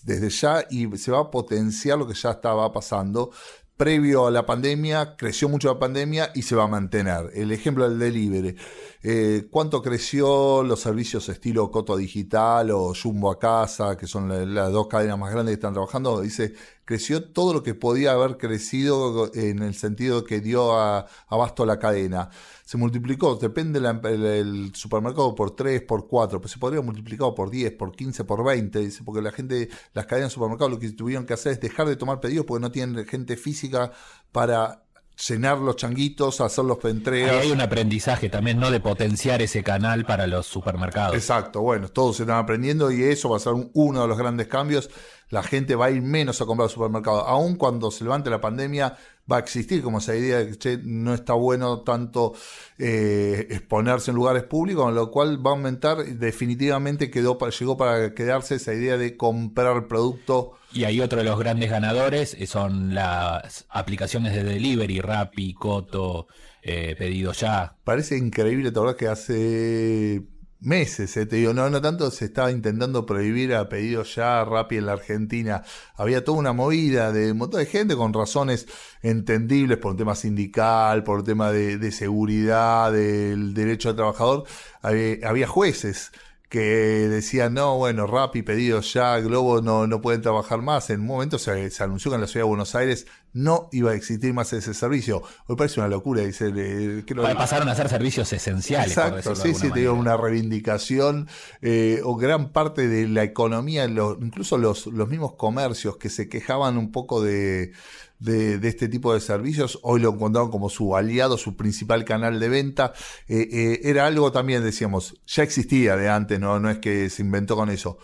desde 0.03 0.29
ya 0.29 0.65
y 0.69 0.97
se 0.97 1.11
va 1.11 1.19
a 1.19 1.31
potenciar 1.31 1.99
lo 1.99 2.07
que 2.07 2.15
ya 2.15 2.31
estaba 2.31 2.71
pasando. 2.73 3.31
Previo 3.79 4.27
a 4.27 4.31
la 4.31 4.45
pandemia, 4.45 5.15
creció 5.15 5.47
mucho 5.47 5.69
la 5.69 5.79
pandemia 5.79 6.31
y 6.35 6.41
se 6.41 6.53
va 6.53 6.65
a 6.65 6.67
mantener. 6.67 7.31
El 7.33 7.53
ejemplo 7.53 7.87
del 7.89 7.97
delivery. 7.97 8.57
Eh, 9.01 9.47
¿Cuánto 9.49 9.81
creció 9.81 10.61
los 10.61 10.81
servicios 10.81 11.29
estilo 11.29 11.71
Coto 11.71 11.95
Digital 11.95 12.69
o 12.71 12.93
Jumbo 12.93 13.31
a 13.31 13.39
Casa, 13.39 13.95
que 13.95 14.07
son 14.07 14.53
las 14.53 14.73
dos 14.73 14.87
cadenas 14.89 15.17
más 15.17 15.31
grandes 15.31 15.53
que 15.53 15.59
están 15.59 15.71
trabajando? 15.71 16.19
Dice, 16.19 16.53
creció 16.83 17.31
todo 17.31 17.53
lo 17.53 17.63
que 17.63 17.75
podía 17.75 18.11
haber 18.11 18.35
crecido 18.37 19.31
en 19.33 19.61
el 19.61 19.73
sentido 19.73 20.25
que 20.25 20.41
dio 20.41 20.77
a, 20.77 21.07
abasto 21.29 21.63
a 21.63 21.65
la 21.65 21.79
cadena. 21.79 22.29
Se 22.65 22.77
multiplicó, 22.77 23.35
depende 23.35 23.79
del 23.79 24.75
supermercado 24.75 25.33
por 25.33 25.55
3, 25.55 25.81
por 25.83 26.05
4, 26.07 26.41
pero 26.41 26.49
se 26.49 26.59
podría 26.59 26.81
multiplicar 26.81 27.33
por 27.33 27.49
10, 27.49 27.71
por 27.75 27.95
15, 27.95 28.25
por 28.25 28.43
20, 28.43 28.79
dice, 28.79 29.03
porque 29.05 29.21
la 29.21 29.31
gente, 29.31 29.69
las 29.93 30.07
cadenas 30.07 30.31
de 30.31 30.33
supermercados 30.33 30.73
lo 30.73 30.79
que 30.79 30.91
tuvieron 30.91 31.25
que 31.25 31.33
hacer 31.33 31.53
es 31.53 31.61
dejar 31.61 31.87
de 31.87 31.95
tomar 31.95 32.19
pedidos 32.19 32.45
porque 32.45 32.61
no 32.61 32.71
tienen 32.71 33.05
gente 33.05 33.37
física 33.37 33.93
para 34.33 34.83
llenar 35.27 35.57
los 35.57 35.75
changuitos, 35.75 36.41
hacer 36.41 36.65
los 36.65 36.83
entregas. 36.85 37.41
hay 37.41 37.51
un 37.51 37.61
aprendizaje 37.61 38.29
también, 38.29 38.59
¿no? 38.59 38.71
De 38.71 38.79
potenciar 38.79 39.41
ese 39.41 39.63
canal 39.63 40.05
para 40.05 40.27
los 40.27 40.45
supermercados. 40.45 41.15
Exacto, 41.15 41.61
bueno, 41.61 41.89
todos 41.89 42.17
se 42.17 42.23
están 42.23 42.37
aprendiendo 42.37 42.91
y 42.91 43.03
eso 43.03 43.29
va 43.29 43.37
a 43.37 43.39
ser 43.39 43.53
uno 43.73 44.01
de 44.01 44.07
los 44.07 44.17
grandes 44.17 44.47
cambios. 44.47 44.89
La 45.29 45.43
gente 45.43 45.75
va 45.75 45.87
a 45.87 45.91
ir 45.91 46.01
menos 46.01 46.41
a 46.41 46.45
comprar 46.45 46.65
al 46.65 46.71
supermercado. 46.71 47.27
Aun 47.27 47.55
cuando 47.55 47.91
se 47.91 48.03
levante 48.03 48.29
la 48.29 48.41
pandemia, 48.41 48.97
va 49.29 49.37
a 49.37 49.39
existir 49.39 49.81
como 49.81 49.99
esa 49.99 50.15
idea 50.15 50.39
de 50.39 50.57
que 50.57 50.79
no 50.83 51.13
está 51.13 51.33
bueno 51.33 51.81
tanto 51.81 52.33
eh, 52.77 53.47
exponerse 53.49 54.11
en 54.11 54.15
lugares 54.15 54.43
públicos, 54.43 54.85
con 54.85 54.95
lo 54.95 55.11
cual 55.11 55.45
va 55.45 55.51
a 55.51 55.53
aumentar. 55.53 56.03
Definitivamente 56.05 57.11
quedó, 57.11 57.37
llegó 57.49 57.77
para 57.77 58.13
quedarse 58.13 58.55
esa 58.55 58.73
idea 58.73 58.97
de 58.97 59.17
comprar 59.17 59.87
producto 59.87 60.53
y 60.71 60.83
hay 60.83 61.01
otro 61.01 61.19
de 61.19 61.25
los 61.25 61.39
grandes 61.39 61.71
ganadores, 61.71 62.35
eh, 62.35 62.45
son 62.45 62.93
las 62.93 63.65
aplicaciones 63.69 64.35
de 64.35 64.43
delivery, 64.43 65.01
Rappi, 65.01 65.53
Coto, 65.53 66.27
eh, 66.61 66.95
Pedido 66.97 67.31
Ya. 67.33 67.75
Parece 67.83 68.17
increíble, 68.17 68.71
verdad 68.71 68.95
que 68.95 69.07
hace 69.07 70.23
meses, 70.61 71.15
eh, 71.17 71.25
te 71.25 71.37
digo, 71.37 71.53
no, 71.53 71.69
no 71.69 71.81
tanto 71.81 72.11
se 72.11 72.25
estaba 72.25 72.51
intentando 72.51 73.05
prohibir 73.05 73.53
a 73.55 73.69
Pedido 73.69 74.03
Ya, 74.03 74.43
Rappi 74.43 74.77
en 74.77 74.85
la 74.85 74.93
Argentina. 74.93 75.63
Había 75.95 76.23
toda 76.23 76.39
una 76.39 76.53
movida 76.53 77.11
de 77.11 77.31
un 77.31 77.37
montón 77.37 77.59
de 77.61 77.65
gente 77.65 77.95
con 77.95 78.13
razones 78.13 78.67
entendibles 79.01 79.77
por 79.77 79.91
un 79.91 79.97
tema 79.97 80.15
sindical, 80.15 81.03
por 81.03 81.19
un 81.19 81.25
tema 81.25 81.51
de, 81.51 81.77
de 81.77 81.91
seguridad, 81.91 82.91
del 82.91 83.53
derecho 83.53 83.89
al 83.89 83.95
trabajador. 83.95 84.43
había 84.81 85.47
jueces 85.47 86.11
que 86.49 86.59
decían, 86.59 87.53
no, 87.53 87.77
bueno, 87.77 88.07
Rappi, 88.07 88.41
pedidos 88.41 88.91
ya, 88.93 89.19
Globo 89.19 89.61
no, 89.61 89.85
no 89.85 90.01
pueden 90.01 90.21
trabajar 90.21 90.61
más. 90.61 90.89
En 90.89 91.01
un 91.01 91.07
momento 91.07 91.37
se, 91.37 91.69
se, 91.69 91.83
anunció 91.83 92.09
que 92.11 92.15
en 92.15 92.21
la 92.21 92.27
ciudad 92.27 92.45
de 92.45 92.49
Buenos 92.49 92.73
Aires 92.75 93.05
no 93.33 93.69
iba 93.71 93.91
a 93.91 93.95
existir 93.95 94.33
más 94.33 94.51
ese 94.53 94.73
servicio. 94.73 95.21
Hoy 95.47 95.55
parece 95.55 95.79
una 95.79 95.89
locura, 95.89 96.21
dice. 96.21 96.51
Eh, 96.55 97.03
Pasaron 97.35 97.69
a 97.69 97.75
ser 97.75 97.89
servicios 97.89 98.31
esenciales. 98.33 98.97
Exacto, 98.97 99.35
sí, 99.35 99.53
sí, 99.53 99.71
te 99.71 99.81
digo, 99.81 99.93
una 99.93 100.17
reivindicación 100.17 101.27
eh, 101.61 102.01
o 102.03 102.15
gran 102.15 102.51
parte 102.51 102.87
de 102.87 103.07
la 103.07 103.23
economía, 103.23 103.85
incluso 103.85 104.57
los, 104.57 104.87
los 104.87 105.09
mismos 105.09 105.35
comercios 105.35 105.97
que 105.97 106.09
se 106.09 106.29
quejaban 106.29 106.77
un 106.77 106.91
poco 106.91 107.21
de 107.21 107.71
de, 108.19 108.67
este 108.67 108.87
tipo 108.87 109.13
de 109.13 109.19
servicios. 109.19 109.79
Hoy 109.81 110.01
lo 110.01 110.13
encontraron 110.13 110.51
como 110.51 110.69
su 110.69 110.95
aliado, 110.95 111.37
su 111.37 111.55
principal 111.55 112.05
canal 112.05 112.39
de 112.39 112.49
venta. 112.49 112.93
Eh, 113.27 113.47
eh, 113.51 113.81
era 113.83 114.05
algo 114.05 114.31
también, 114.31 114.63
decíamos, 114.63 115.15
ya 115.25 115.43
existía 115.43 115.95
de 115.95 116.09
antes, 116.09 116.39
no, 116.39 116.59
no 116.59 116.69
es 116.69 116.79
que 116.79 117.09
se 117.09 117.21
inventó 117.21 117.55
con 117.55 117.69
eso. 117.69 117.97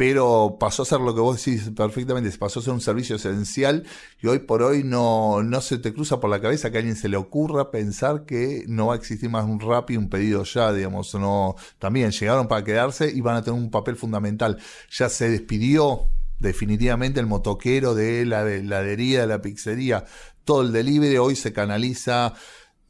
Pero 0.00 0.56
pasó 0.58 0.84
a 0.84 0.86
ser 0.86 1.00
lo 1.00 1.14
que 1.14 1.20
vos 1.20 1.44
decís 1.44 1.72
perfectamente, 1.76 2.30
pasó 2.38 2.60
a 2.60 2.62
ser 2.62 2.72
un 2.72 2.80
servicio 2.80 3.16
esencial 3.16 3.84
y 4.22 4.28
hoy 4.28 4.38
por 4.38 4.62
hoy 4.62 4.82
no, 4.82 5.42
no 5.42 5.60
se 5.60 5.76
te 5.76 5.92
cruza 5.92 6.20
por 6.20 6.30
la 6.30 6.40
cabeza 6.40 6.70
que 6.70 6.78
a 6.78 6.80
alguien 6.80 6.96
se 6.96 7.10
le 7.10 7.18
ocurra 7.18 7.70
pensar 7.70 8.24
que 8.24 8.64
no 8.66 8.86
va 8.86 8.94
a 8.94 8.96
existir 8.96 9.28
más 9.28 9.44
un 9.44 9.60
rap 9.60 9.90
y 9.90 9.98
un 9.98 10.08
pedido 10.08 10.42
ya, 10.44 10.72
digamos, 10.72 11.14
no, 11.16 11.54
también 11.78 12.12
llegaron 12.12 12.48
para 12.48 12.64
quedarse 12.64 13.12
y 13.14 13.20
van 13.20 13.36
a 13.36 13.42
tener 13.42 13.60
un 13.60 13.70
papel 13.70 13.94
fundamental. 13.94 14.56
Ya 14.90 15.10
se 15.10 15.28
despidió 15.28 16.06
definitivamente 16.38 17.20
el 17.20 17.26
motoquero 17.26 17.94
de 17.94 18.24
la 18.24 18.50
heladería, 18.50 19.20
de 19.20 19.26
la 19.26 19.42
pizzería, 19.42 20.06
todo 20.44 20.62
el 20.62 20.72
delivery 20.72 21.18
hoy 21.18 21.36
se 21.36 21.52
canaliza, 21.52 22.32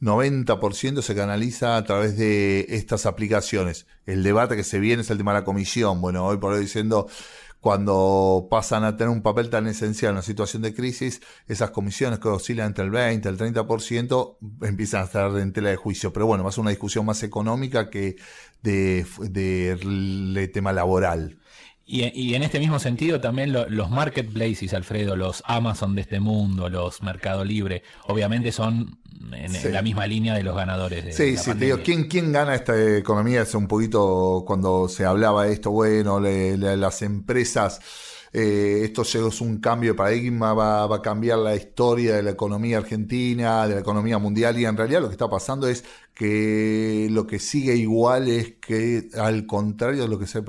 90% 0.01 1.01
se 1.01 1.15
canaliza 1.15 1.77
a 1.77 1.83
través 1.83 2.17
de 2.17 2.65
estas 2.69 3.05
aplicaciones. 3.05 3.85
El 4.05 4.23
debate 4.23 4.55
que 4.55 4.63
se 4.63 4.79
viene 4.79 5.03
es 5.03 5.09
el 5.11 5.17
tema 5.17 5.33
de 5.33 5.39
la 5.39 5.45
comisión. 5.45 6.01
Bueno, 6.01 6.25
hoy 6.25 6.37
por 6.37 6.53
hoy 6.53 6.61
diciendo, 6.61 7.07
cuando 7.59 8.47
pasan 8.49 8.83
a 8.83 8.97
tener 8.97 9.09
un 9.09 9.21
papel 9.21 9.51
tan 9.51 9.67
esencial 9.67 10.09
en 10.09 10.15
una 10.15 10.23
situación 10.23 10.63
de 10.63 10.73
crisis, 10.73 11.21
esas 11.47 11.69
comisiones 11.69 12.17
que 12.17 12.27
oscilan 12.27 12.67
entre 12.67 12.83
el 12.83 12.89
20 12.89 13.29
y 13.29 13.31
el 13.31 13.37
30% 13.37 14.37
empiezan 14.63 15.01
a 15.01 15.05
estar 15.05 15.37
en 15.37 15.53
tela 15.53 15.69
de 15.69 15.75
juicio. 15.75 16.11
Pero 16.11 16.25
bueno, 16.25 16.43
va 16.43 16.49
a 16.49 16.51
ser 16.53 16.61
una 16.61 16.71
discusión 16.71 17.05
más 17.05 17.21
económica 17.21 17.91
que 17.91 18.15
de, 18.63 19.05
de, 19.19 19.75
de 20.33 20.47
tema 20.47 20.73
laboral. 20.73 21.37
Y, 21.93 22.35
en 22.35 22.41
este 22.43 22.57
mismo 22.57 22.79
sentido 22.79 23.19
también 23.19 23.51
los 23.51 23.89
marketplaces, 23.89 24.73
Alfredo, 24.73 25.17
los 25.17 25.43
Amazon 25.45 25.93
de 25.93 26.01
este 26.01 26.21
mundo, 26.21 26.69
los 26.69 27.03
Mercado 27.03 27.43
Libre, 27.43 27.83
obviamente 28.07 28.53
son 28.53 28.97
en, 29.33 29.73
la 29.73 29.81
misma 29.81 30.07
línea 30.07 30.33
de 30.33 30.41
los 30.41 30.55
ganadores. 30.55 31.03
De, 31.03 31.11
sí, 31.11 31.35
sí, 31.35 31.53
te 31.53 31.65
digo, 31.65 31.79
¿quién, 31.83 32.05
¿quién 32.07 32.31
gana 32.31 32.55
esta 32.55 32.97
economía? 32.97 33.41
Es 33.41 33.53
un 33.55 33.67
poquito 33.67 34.45
cuando 34.47 34.87
se 34.87 35.03
hablaba 35.03 35.43
de 35.43 35.51
esto, 35.51 35.71
bueno, 35.71 36.21
las 36.21 37.01
empresas 37.01 37.81
eh, 38.33 38.81
esto 38.85 39.01
es 39.01 39.41
un 39.41 39.59
cambio 39.59 39.91
de 39.91 39.97
paradigma, 39.97 40.53
va, 40.53 40.83
a 40.83 41.01
cambiar 41.01 41.39
la 41.39 41.55
historia 41.55 42.15
de 42.15 42.23
la 42.23 42.31
economía 42.31 42.77
argentina, 42.77 43.67
de 43.67 43.75
la 43.75 43.81
economía 43.81 44.19
mundial, 44.19 44.57
y 44.57 44.65
en 44.65 44.77
realidad 44.77 45.01
lo 45.01 45.07
que 45.07 45.13
está 45.13 45.29
pasando 45.29 45.67
es 45.67 45.83
que 46.13 47.07
lo 47.11 47.27
que 47.27 47.39
sigue 47.39 47.75
igual 47.75 48.29
es 48.29 48.55
que 48.61 49.09
al 49.17 49.45
contrario 49.45 50.03
de 50.03 50.07
lo 50.07 50.19
que 50.19 50.27
se 50.27 50.39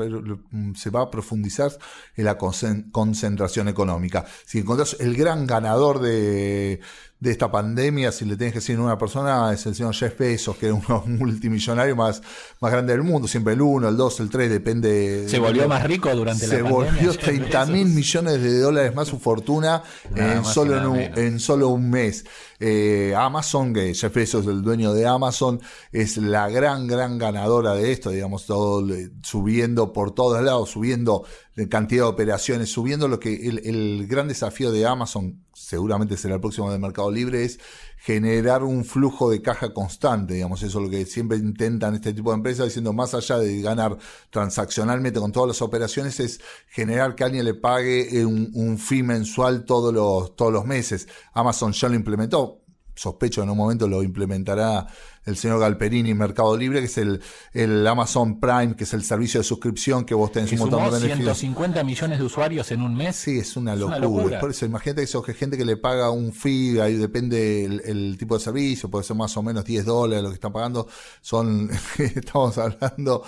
va 0.90 1.02
a 1.02 1.10
profundizar 1.10 1.72
en 2.16 2.24
la 2.24 2.36
concentración 2.36 3.68
económica. 3.68 4.26
Si 4.44 4.58
encontrás 4.58 4.96
el 5.00 5.16
gran 5.16 5.46
ganador 5.46 6.00
de, 6.00 6.80
de 7.22 7.30
esta 7.30 7.52
pandemia, 7.52 8.10
si 8.10 8.24
le 8.24 8.36
tenés 8.36 8.52
que 8.52 8.58
decir 8.58 8.76
a 8.78 8.82
una 8.82 8.98
persona, 8.98 9.52
es 9.52 9.64
el 9.66 9.76
señor 9.76 9.94
Jeff 9.94 10.18
Bezos, 10.18 10.56
que 10.56 10.66
es 10.66 10.72
uno 10.72 11.04
multimillonario 11.06 11.94
más, 11.94 12.20
más 12.58 12.72
grande 12.72 12.94
del 12.94 13.04
mundo, 13.04 13.28
siempre 13.28 13.54
el 13.54 13.62
1, 13.62 13.90
el 13.90 13.96
2, 13.96 14.20
el 14.20 14.28
3, 14.28 14.50
depende. 14.50 15.28
Se 15.28 15.38
volvió 15.38 15.68
más 15.68 15.84
rico 15.84 16.12
durante 16.16 16.48
la 16.48 16.54
pandemia. 16.54 16.90
Se 16.90 17.06
volvió 17.06 17.16
30 17.16 17.66
mil 17.66 17.86
millones 17.90 18.42
de 18.42 18.58
dólares 18.58 18.92
más 18.96 19.06
su 19.06 19.20
fortuna 19.20 19.84
en, 20.16 20.44
solo 20.44 20.76
en, 20.76 20.86
un, 20.86 20.98
en 20.98 21.38
solo 21.38 21.68
un 21.68 21.90
mes. 21.90 22.24
Eh, 22.58 23.14
Amazon, 23.16 23.72
que 23.72 23.94
Jeff 23.94 24.12
Bezos, 24.12 24.44
el 24.48 24.62
dueño 24.62 24.92
de 24.92 25.06
Amazon, 25.06 25.60
es 25.92 26.16
la 26.16 26.48
gran, 26.48 26.88
gran 26.88 27.18
ganadora 27.18 27.74
de 27.74 27.92
esto, 27.92 28.10
digamos, 28.10 28.46
todo 28.46 28.84
subiendo 29.22 29.92
por 29.92 30.12
todos 30.12 30.42
lados, 30.42 30.70
subiendo 30.70 31.24
cantidad 31.68 32.04
de 32.04 32.08
operaciones, 32.08 32.68
subiendo 32.70 33.06
lo 33.06 33.20
que 33.20 33.48
el, 33.48 33.60
el 33.64 34.06
gran 34.08 34.26
desafío 34.26 34.72
de 34.72 34.86
Amazon, 34.86 35.40
seguramente 35.62 36.16
será 36.16 36.35
el 36.35 36.40
próximo 36.40 36.71
de 36.71 36.78
Mercado 36.78 37.11
Libre, 37.11 37.45
es 37.45 37.61
generar 37.99 38.64
un 38.64 38.85
flujo 38.85 39.31
de 39.31 39.40
caja 39.42 39.73
constante, 39.73 40.35
digamos, 40.35 40.62
eso 40.62 40.78
es 40.78 40.85
lo 40.85 40.90
que 40.90 41.07
siempre 41.07 41.38
intentan 41.38 41.95
este 41.95 42.12
tipo 42.12 42.31
de 42.31 42.37
empresas, 42.37 42.66
diciendo 42.66 42.92
más 42.92 43.14
allá 43.14 43.38
de 43.38 43.62
ganar 43.62 43.97
transaccionalmente 44.31 45.21
con 45.21 45.31
todas 45.31 45.49
las 45.49 45.62
operaciones, 45.62 46.19
es 46.19 46.40
generar 46.69 47.14
que 47.14 47.25
alguien 47.25 47.45
le 47.45 47.54
pague 47.54 48.26
un, 48.26 48.78
fee 48.78 49.02
mensual 49.02 49.64
todos 49.64 49.95
los, 49.95 50.35
todos 50.35 50.52
los 50.52 50.64
meses. 50.64 51.07
Amazon 51.33 51.73
ya 51.73 51.88
lo 51.88 51.95
implementó, 51.95 52.62
sospecho 52.94 53.40
que 53.40 53.44
en 53.44 53.50
un 53.50 53.56
momento 53.56 53.88
lo 53.88 54.02
implementará 54.02 54.87
el 55.25 55.37
señor 55.37 55.61
Galperini 55.61 56.14
Mercado 56.14 56.56
Libre, 56.56 56.80
que 56.80 56.87
es 56.87 56.99
el, 56.99 57.20
el 57.52 57.87
Amazon 57.87 58.40
Prime, 58.40 58.75
que 58.75 58.84
es 58.84 58.92
el 58.92 59.04
servicio 59.04 59.40
de 59.40 59.44
suscripción 59.44 60.04
que 60.04 60.14
vos 60.14 60.32
tenés 60.32 60.52
un 60.52 60.61
montón 60.61 60.84
de 60.84 60.90
beneficios. 60.90 61.38
150 61.38 61.84
millones 61.84 62.18
de 62.18 62.25
usuarios 62.25 62.70
en 62.72 62.82
un 62.82 62.94
mes. 62.94 63.16
Sí, 63.16 63.38
es 63.38 63.56
una 63.56 63.76
locura. 63.76 64.40
Por 64.40 64.50
eso, 64.50 64.66
imagínate 64.66 65.02
eso, 65.02 65.22
que 65.22 65.34
gente 65.34 65.56
que 65.56 65.64
le 65.64 65.76
paga 65.76 66.11
un 66.11 66.32
fee, 66.32 66.80
ahí 66.80 66.94
depende 66.94 67.64
el, 67.64 68.16
tipo 68.18 68.37
de 68.37 68.44
servicio, 68.44 68.90
puede 68.90 69.04
ser 69.04 69.16
más 69.16 69.37
o 69.37 69.42
menos 69.42 69.64
10 69.64 69.84
dólares 69.84 70.22
lo 70.22 70.28
que 70.30 70.34
están 70.34 70.52
pagando. 70.52 70.88
Son, 71.20 71.70
estamos 71.99 72.58
hablando 72.58 73.22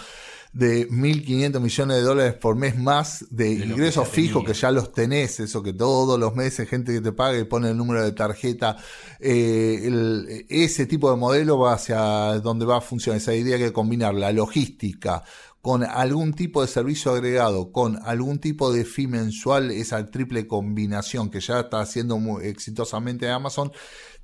de 0.55 0.89
1.500 0.89 1.61
millones 1.61 1.97
de 1.97 2.03
dólares 2.03 2.35
por 2.35 2.55
mes 2.55 2.79
más 2.79 3.27
de, 3.31 3.53
ingresos 3.53 4.09
fijos 4.09 4.45
que 4.45 4.55
ya 4.55 4.71
los 4.71 4.93
tenés, 4.93 5.41
eso 5.41 5.63
que 5.65 5.73
todos 5.73 6.19
los 6.19 6.37
meses 6.37 6.69
gente 6.69 6.93
que 6.93 7.01
te 7.01 7.11
paga 7.11 7.37
y 7.39 7.45
pone 7.45 7.71
el 7.71 7.77
número 7.77 8.05
de 8.05 8.13
tarjeta, 8.13 8.77
eh, 9.19 10.47
ese 10.49 10.87
tipo 10.87 11.11
de 11.11 11.17
modelo 11.17 11.59
va 11.59 11.75
hacia 11.75 12.39
donde 12.41 12.65
va 12.65 12.79
a 12.79 12.81
funcionar 12.81 13.21
esa 13.21 13.35
idea 13.35 13.59
que 13.59 13.73
combinar 13.73 14.15
la 14.15 14.31
logística 14.31 15.25
con 15.61 15.83
algún 15.83 16.35
tipo 16.35 16.61
de 16.61 16.69
servicio 16.69 17.13
agregado, 17.13 17.73
con 17.73 17.99
algún 18.05 18.39
tipo 18.39 18.71
de 18.71 18.85
fee 18.85 19.07
mensual, 19.07 19.71
esa 19.71 20.11
triple 20.11 20.47
combinación 20.47 21.31
que 21.31 21.41
ya 21.41 21.61
está 21.61 21.81
haciendo 21.81 22.19
muy 22.19 22.45
exitosamente 22.45 23.31
Amazon, 23.31 23.73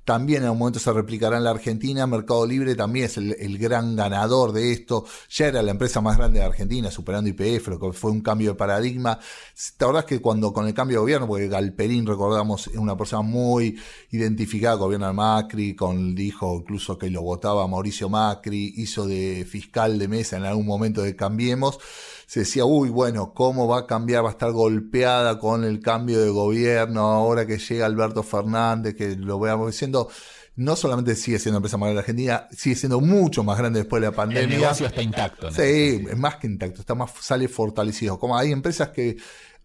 también 0.03 0.43
en 0.43 0.49
un 0.49 0.57
momento 0.57 0.79
se 0.79 0.91
replicará 0.91 1.37
en 1.37 1.43
la 1.43 1.51
Argentina. 1.51 2.07
Mercado 2.07 2.45
Libre 2.45 2.75
también 2.75 3.05
es 3.05 3.17
el, 3.17 3.57
gran 3.57 3.95
ganador 3.95 4.51
de 4.51 4.71
esto. 4.71 5.05
Ya 5.29 5.47
era 5.47 5.61
la 5.61 5.71
empresa 5.71 6.01
más 6.01 6.17
grande 6.17 6.39
de 6.39 6.45
Argentina, 6.45 6.89
superando 6.89 7.29
IPF, 7.29 7.69
fue 7.93 8.11
un 8.11 8.21
cambio 8.21 8.51
de 8.51 8.55
paradigma. 8.55 9.19
La 9.79 9.87
verdad 9.87 10.03
es 10.03 10.07
que 10.07 10.21
cuando 10.21 10.51
con 10.51 10.67
el 10.67 10.73
cambio 10.73 10.97
de 10.97 11.01
gobierno, 11.01 11.27
porque 11.27 11.47
Galperín, 11.47 12.05
recordamos, 12.05 12.67
es 12.67 12.77
una 12.77 12.97
persona 12.97 13.21
muy 13.21 13.79
identificada 14.09 14.75
con 14.75 14.81
el 14.81 14.85
gobierno 14.85 15.07
de 15.07 15.13
Macri, 15.13 15.75
con, 15.75 16.15
dijo 16.15 16.57
incluso 16.57 16.97
que 16.97 17.09
lo 17.09 17.21
votaba 17.21 17.67
Mauricio 17.67 18.09
Macri, 18.09 18.73
hizo 18.77 19.05
de 19.05 19.45
fiscal 19.49 19.99
de 19.99 20.07
mesa 20.07 20.37
en 20.37 20.45
algún 20.45 20.65
momento 20.65 21.01
de 21.01 21.15
Cambiemos 21.15 21.79
se 22.31 22.39
decía, 22.39 22.63
uy, 22.63 22.87
bueno, 22.87 23.33
¿cómo 23.33 23.67
va 23.67 23.79
a 23.79 23.85
cambiar? 23.85 24.23
Va 24.23 24.29
a 24.29 24.31
estar 24.31 24.53
golpeada 24.53 25.37
con 25.37 25.65
el 25.65 25.81
cambio 25.81 26.21
de 26.21 26.29
gobierno 26.29 27.01
ahora 27.01 27.45
que 27.45 27.57
llega 27.57 27.85
Alberto 27.85 28.23
Fernández, 28.23 28.95
que 28.95 29.17
lo 29.17 29.37
veamos 29.37 29.67
diciendo. 29.67 30.07
No 30.55 30.77
solamente 30.77 31.17
sigue 31.17 31.39
siendo 31.39 31.57
empresa 31.57 31.75
más 31.75 31.87
grande 31.87 31.95
de 31.95 31.99
Argentina, 31.99 32.47
sigue 32.51 32.77
siendo 32.77 33.01
mucho 33.01 33.43
más 33.43 33.57
grande 33.57 33.79
después 33.79 34.01
de 34.01 34.07
la 34.07 34.15
pandemia. 34.15 34.43
El 34.43 34.61
negocio 34.61 34.87
está 34.87 35.01
intacto. 35.01 35.51
Sí, 35.51 36.05
es 36.09 36.17
más 36.17 36.37
que 36.37 36.47
intacto, 36.47 36.79
está 36.79 36.95
más, 36.95 37.11
sale 37.19 37.49
fortalecido. 37.49 38.17
Como 38.17 38.37
hay 38.37 38.53
empresas 38.53 38.91
que 38.91 39.17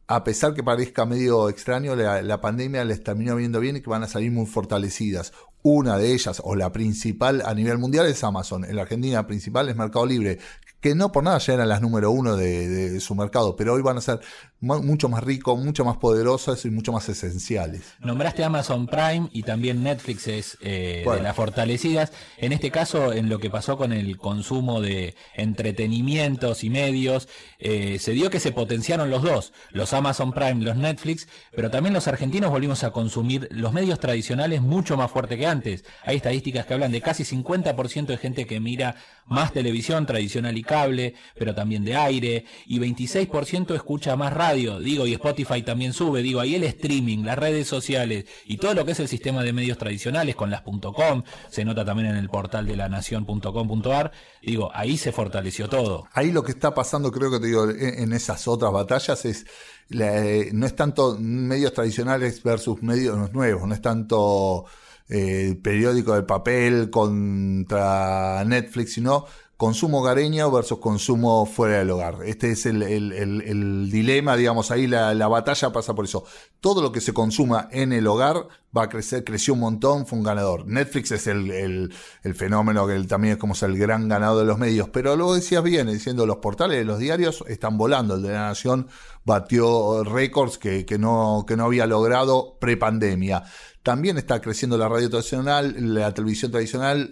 a 0.09 0.25
pesar 0.25 0.53
que 0.53 0.65
parezca 0.65 1.07
medio 1.07 1.49
extraño, 1.49 1.95
la, 1.95 2.21
la, 2.21 2.41
pandemia 2.41 2.85
les 2.85 3.01
terminó 3.01 3.37
viendo 3.37 3.61
bien 3.61 3.77
y 3.77 3.81
que 3.81 3.91
van 3.91 4.03
a 4.03 4.09
salir 4.09 4.33
muy 4.33 4.47
fortalecidas. 4.47 5.33
Una 5.69 5.99
de 5.99 6.15
ellas, 6.15 6.41
o 6.45 6.55
la 6.55 6.71
principal 6.71 7.43
a 7.45 7.53
nivel 7.53 7.79
mundial, 7.79 8.07
es 8.07 8.23
Amazon. 8.23 8.65
En 8.65 8.77
la 8.77 8.83
Argentina 8.83 9.27
principal 9.27 9.69
es 9.69 9.75
Mercado 9.75 10.07
Libre, 10.07 10.39
que 10.81 10.95
no 10.95 11.11
por 11.11 11.25
nada 11.25 11.39
ya 11.39 11.55
eran 11.55 11.69
las 11.69 11.83
número 11.83 12.13
uno 12.13 12.37
de, 12.37 13.01
su 13.01 13.17
mercado, 13.17 13.57
pero 13.57 13.75
hoy 13.75 13.83
van 13.83 13.99
a 13.99 14.01
ser 14.01 14.21
mucho 14.61 15.09
más 15.09 15.25
ricos, 15.25 15.59
mucho 15.59 15.85
más 15.85 15.97
poderosos 15.97 16.65
y 16.65 16.71
mucho 16.71 16.93
más 16.93 17.09
esenciales. 17.09 17.83
Nombraste 17.99 18.45
Amazon 18.45 18.87
Prime 18.87 19.29
y 19.33 19.43
también 19.43 19.83
Netflix 19.83 20.29
es 20.29 20.59
eh, 20.61 21.05
de 21.05 21.23
las 21.23 21.35
fortalecidas. 21.35 22.13
En 22.37 22.53
este 22.53 22.71
caso, 22.71 23.13
en 23.13 23.29
lo 23.29 23.41
que 23.41 23.51
pasó 23.51 23.77
con 23.77 23.93
el 23.93 24.17
consumo 24.17 24.81
de 24.81 25.17
entretenimientos 25.35 26.63
y 26.63 26.71
medios, 26.71 27.29
eh, 27.59 27.99
se 27.99 28.13
dio 28.13 28.31
que 28.31 28.39
se 28.39 28.53
potenciaron 28.53 29.11
los 29.11 29.23
dos, 29.23 29.53
los 29.73 29.93
Amazon 29.93 30.33
Prime, 30.33 30.65
los 30.65 30.77
Netflix, 30.77 31.27
pero 31.55 31.71
también 31.71 31.95
los 31.95 32.07
argentinos 32.07 32.53
volvimos 32.53 32.85
a 32.85 32.93
consumir 32.93 33.49
los 33.51 33.73
medios 33.73 33.99
tradicionales 33.99 34.63
mucho 34.63 34.97
más 34.97 35.11
fuerte 35.11 35.37
que 35.37 35.47
antes. 35.47 35.56
Hay 36.05 36.17
estadísticas 36.17 36.67
que 36.67 36.75
hablan 36.75 36.93
de 36.93 37.01
casi 37.01 37.25
50% 37.25 38.07
de 38.07 38.17
gente 38.17 38.47
que 38.47 38.61
mira 38.61 38.97
más 39.27 39.53
televisión 39.53 40.07
tradicional 40.07 40.57
y 40.57 40.63
cable, 40.63 41.15
pero 41.37 41.55
también 41.55 41.85
de 41.85 41.97
aire, 41.97 42.45
y 42.67 42.79
26% 42.79 43.75
escucha 43.75 44.17
más 44.17 44.33
radio, 44.33 44.79
digo, 44.79 45.07
y 45.07 45.15
Spotify 45.15 45.63
también 45.63 45.93
sube, 45.93 46.23
digo, 46.23 46.41
ahí 46.41 46.55
el 46.55 46.65
streaming, 46.65 47.25
las 47.25 47.39
redes 47.39 47.67
sociales 47.67 48.27
y 48.47 48.59
todo 48.59 48.75
lo 48.75 48.85
que 48.85 48.93
es 48.93 49.01
el 49.01 49.09
sistema 49.09 49.43
de 49.43 49.53
medios 49.53 49.79
tradicionales 49.79 50.37
con 50.37 50.51
las 50.51 50.63
.com, 50.63 51.23
se 51.49 51.65
nota 51.65 51.85
también 51.85 52.11
en 52.11 52.17
el 52.17 52.29
portal 52.29 52.67
de 52.67 52.77
la 52.77 52.89
nación.com.ar, 52.89 54.13
digo, 54.43 54.71
ahí 54.75 54.97
se 54.97 55.13
fortaleció 55.13 55.69
todo. 55.69 56.07
Ahí 56.13 56.31
lo 56.31 56.43
que 56.43 56.53
está 56.53 56.75
pasando, 56.75 57.11
creo 57.11 57.31
que 57.31 57.41
te 57.41 57.47
digo, 57.47 57.69
en 57.69 58.13
esas 58.13 58.47
otras 58.47 58.73
batallas 58.73 59.25
es 59.25 59.47
eh, 59.91 60.51
no 60.53 60.67
es 60.67 60.75
tanto 60.75 61.17
medios 61.19 61.73
tradicionales 61.73 62.43
versus 62.43 62.83
medios 62.83 63.33
nuevos, 63.33 63.69
no 63.69 63.75
es 63.75 63.81
tanto 63.81 64.65
eh, 65.09 65.59
periódico 65.63 66.15
de 66.15 66.23
papel 66.23 66.91
contra 66.91 68.45
Netflix, 68.45 68.95
sino 68.95 69.27
consumo 69.57 70.01
hogareño 70.01 70.51
versus 70.51 70.79
consumo 70.79 71.47
fuera 71.47 71.79
del 71.79 71.91
hogar. 71.91 72.19
Este 72.25 72.51
es 72.51 72.67
el, 72.67 72.83
el, 72.83 73.13
el, 73.13 73.91
dilema, 73.91 74.37
digamos, 74.37 74.71
ahí 74.71 74.87
la, 74.87 75.15
la, 75.15 75.29
batalla 75.29 75.73
pasa 75.73 75.95
por 75.95 76.05
eso. 76.05 76.25
Todo 76.61 76.83
lo 76.83 76.93
que 76.93 77.01
se 77.01 77.15
consuma 77.15 77.69
en 77.73 77.93
el 77.93 78.07
hogar 78.07 78.49
va 78.77 78.85
a 78.85 78.89
crecer, 78.89 79.25
creció 79.25 79.55
un 79.55 79.61
montón, 79.61 80.07
fue 80.07 80.19
un 80.19 80.25
ganador. 80.25 80.67
Netflix 80.67 81.13
es 81.13 81.27
el, 81.27 81.93
fenómeno 82.35 82.87
que 82.87 83.03
también 83.05 83.35
es 83.35 83.39
como 83.39 83.55
el 83.61 83.79
gran 83.79 84.09
ganador 84.09 84.41
de 84.41 84.45
los 84.45 84.59
medios, 84.59 84.91
pero 84.91 85.17
luego 85.17 85.35
decías 85.35 85.63
bien, 85.63 85.87
diciendo 85.87 86.27
los 86.27 86.39
portales 86.39 86.79
de 86.79 86.85
los 86.85 86.99
diarios 86.99 87.43
están 87.49 87.79
volando. 87.79 88.17
El 88.17 88.23
de 88.23 88.33
la 88.33 88.49
Nación 88.49 88.89
batió 89.25 90.05
récords 90.05 90.59
que, 90.59 90.85
que, 90.85 90.99
no, 90.99 91.45
que 91.49 91.57
no 91.57 91.65
había 91.65 91.87
logrado 91.87 92.59
pre-pandemia. 92.61 93.45
También 93.87 94.19
está 94.19 94.41
creciendo 94.41 94.77
la 94.77 94.89
radio 94.89 95.09
tradicional, 95.09 95.77
la 95.79 96.13
televisión 96.13 96.51
tradicional, 96.51 97.09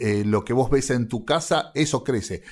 eh, 0.00 0.22
lo 0.24 0.44
que 0.44 0.52
vos 0.52 0.70
ves 0.70 0.90
en 0.90 1.08
tu 1.08 1.24
casa, 1.24 1.72
eso 1.74 2.04
crece. 2.04 2.44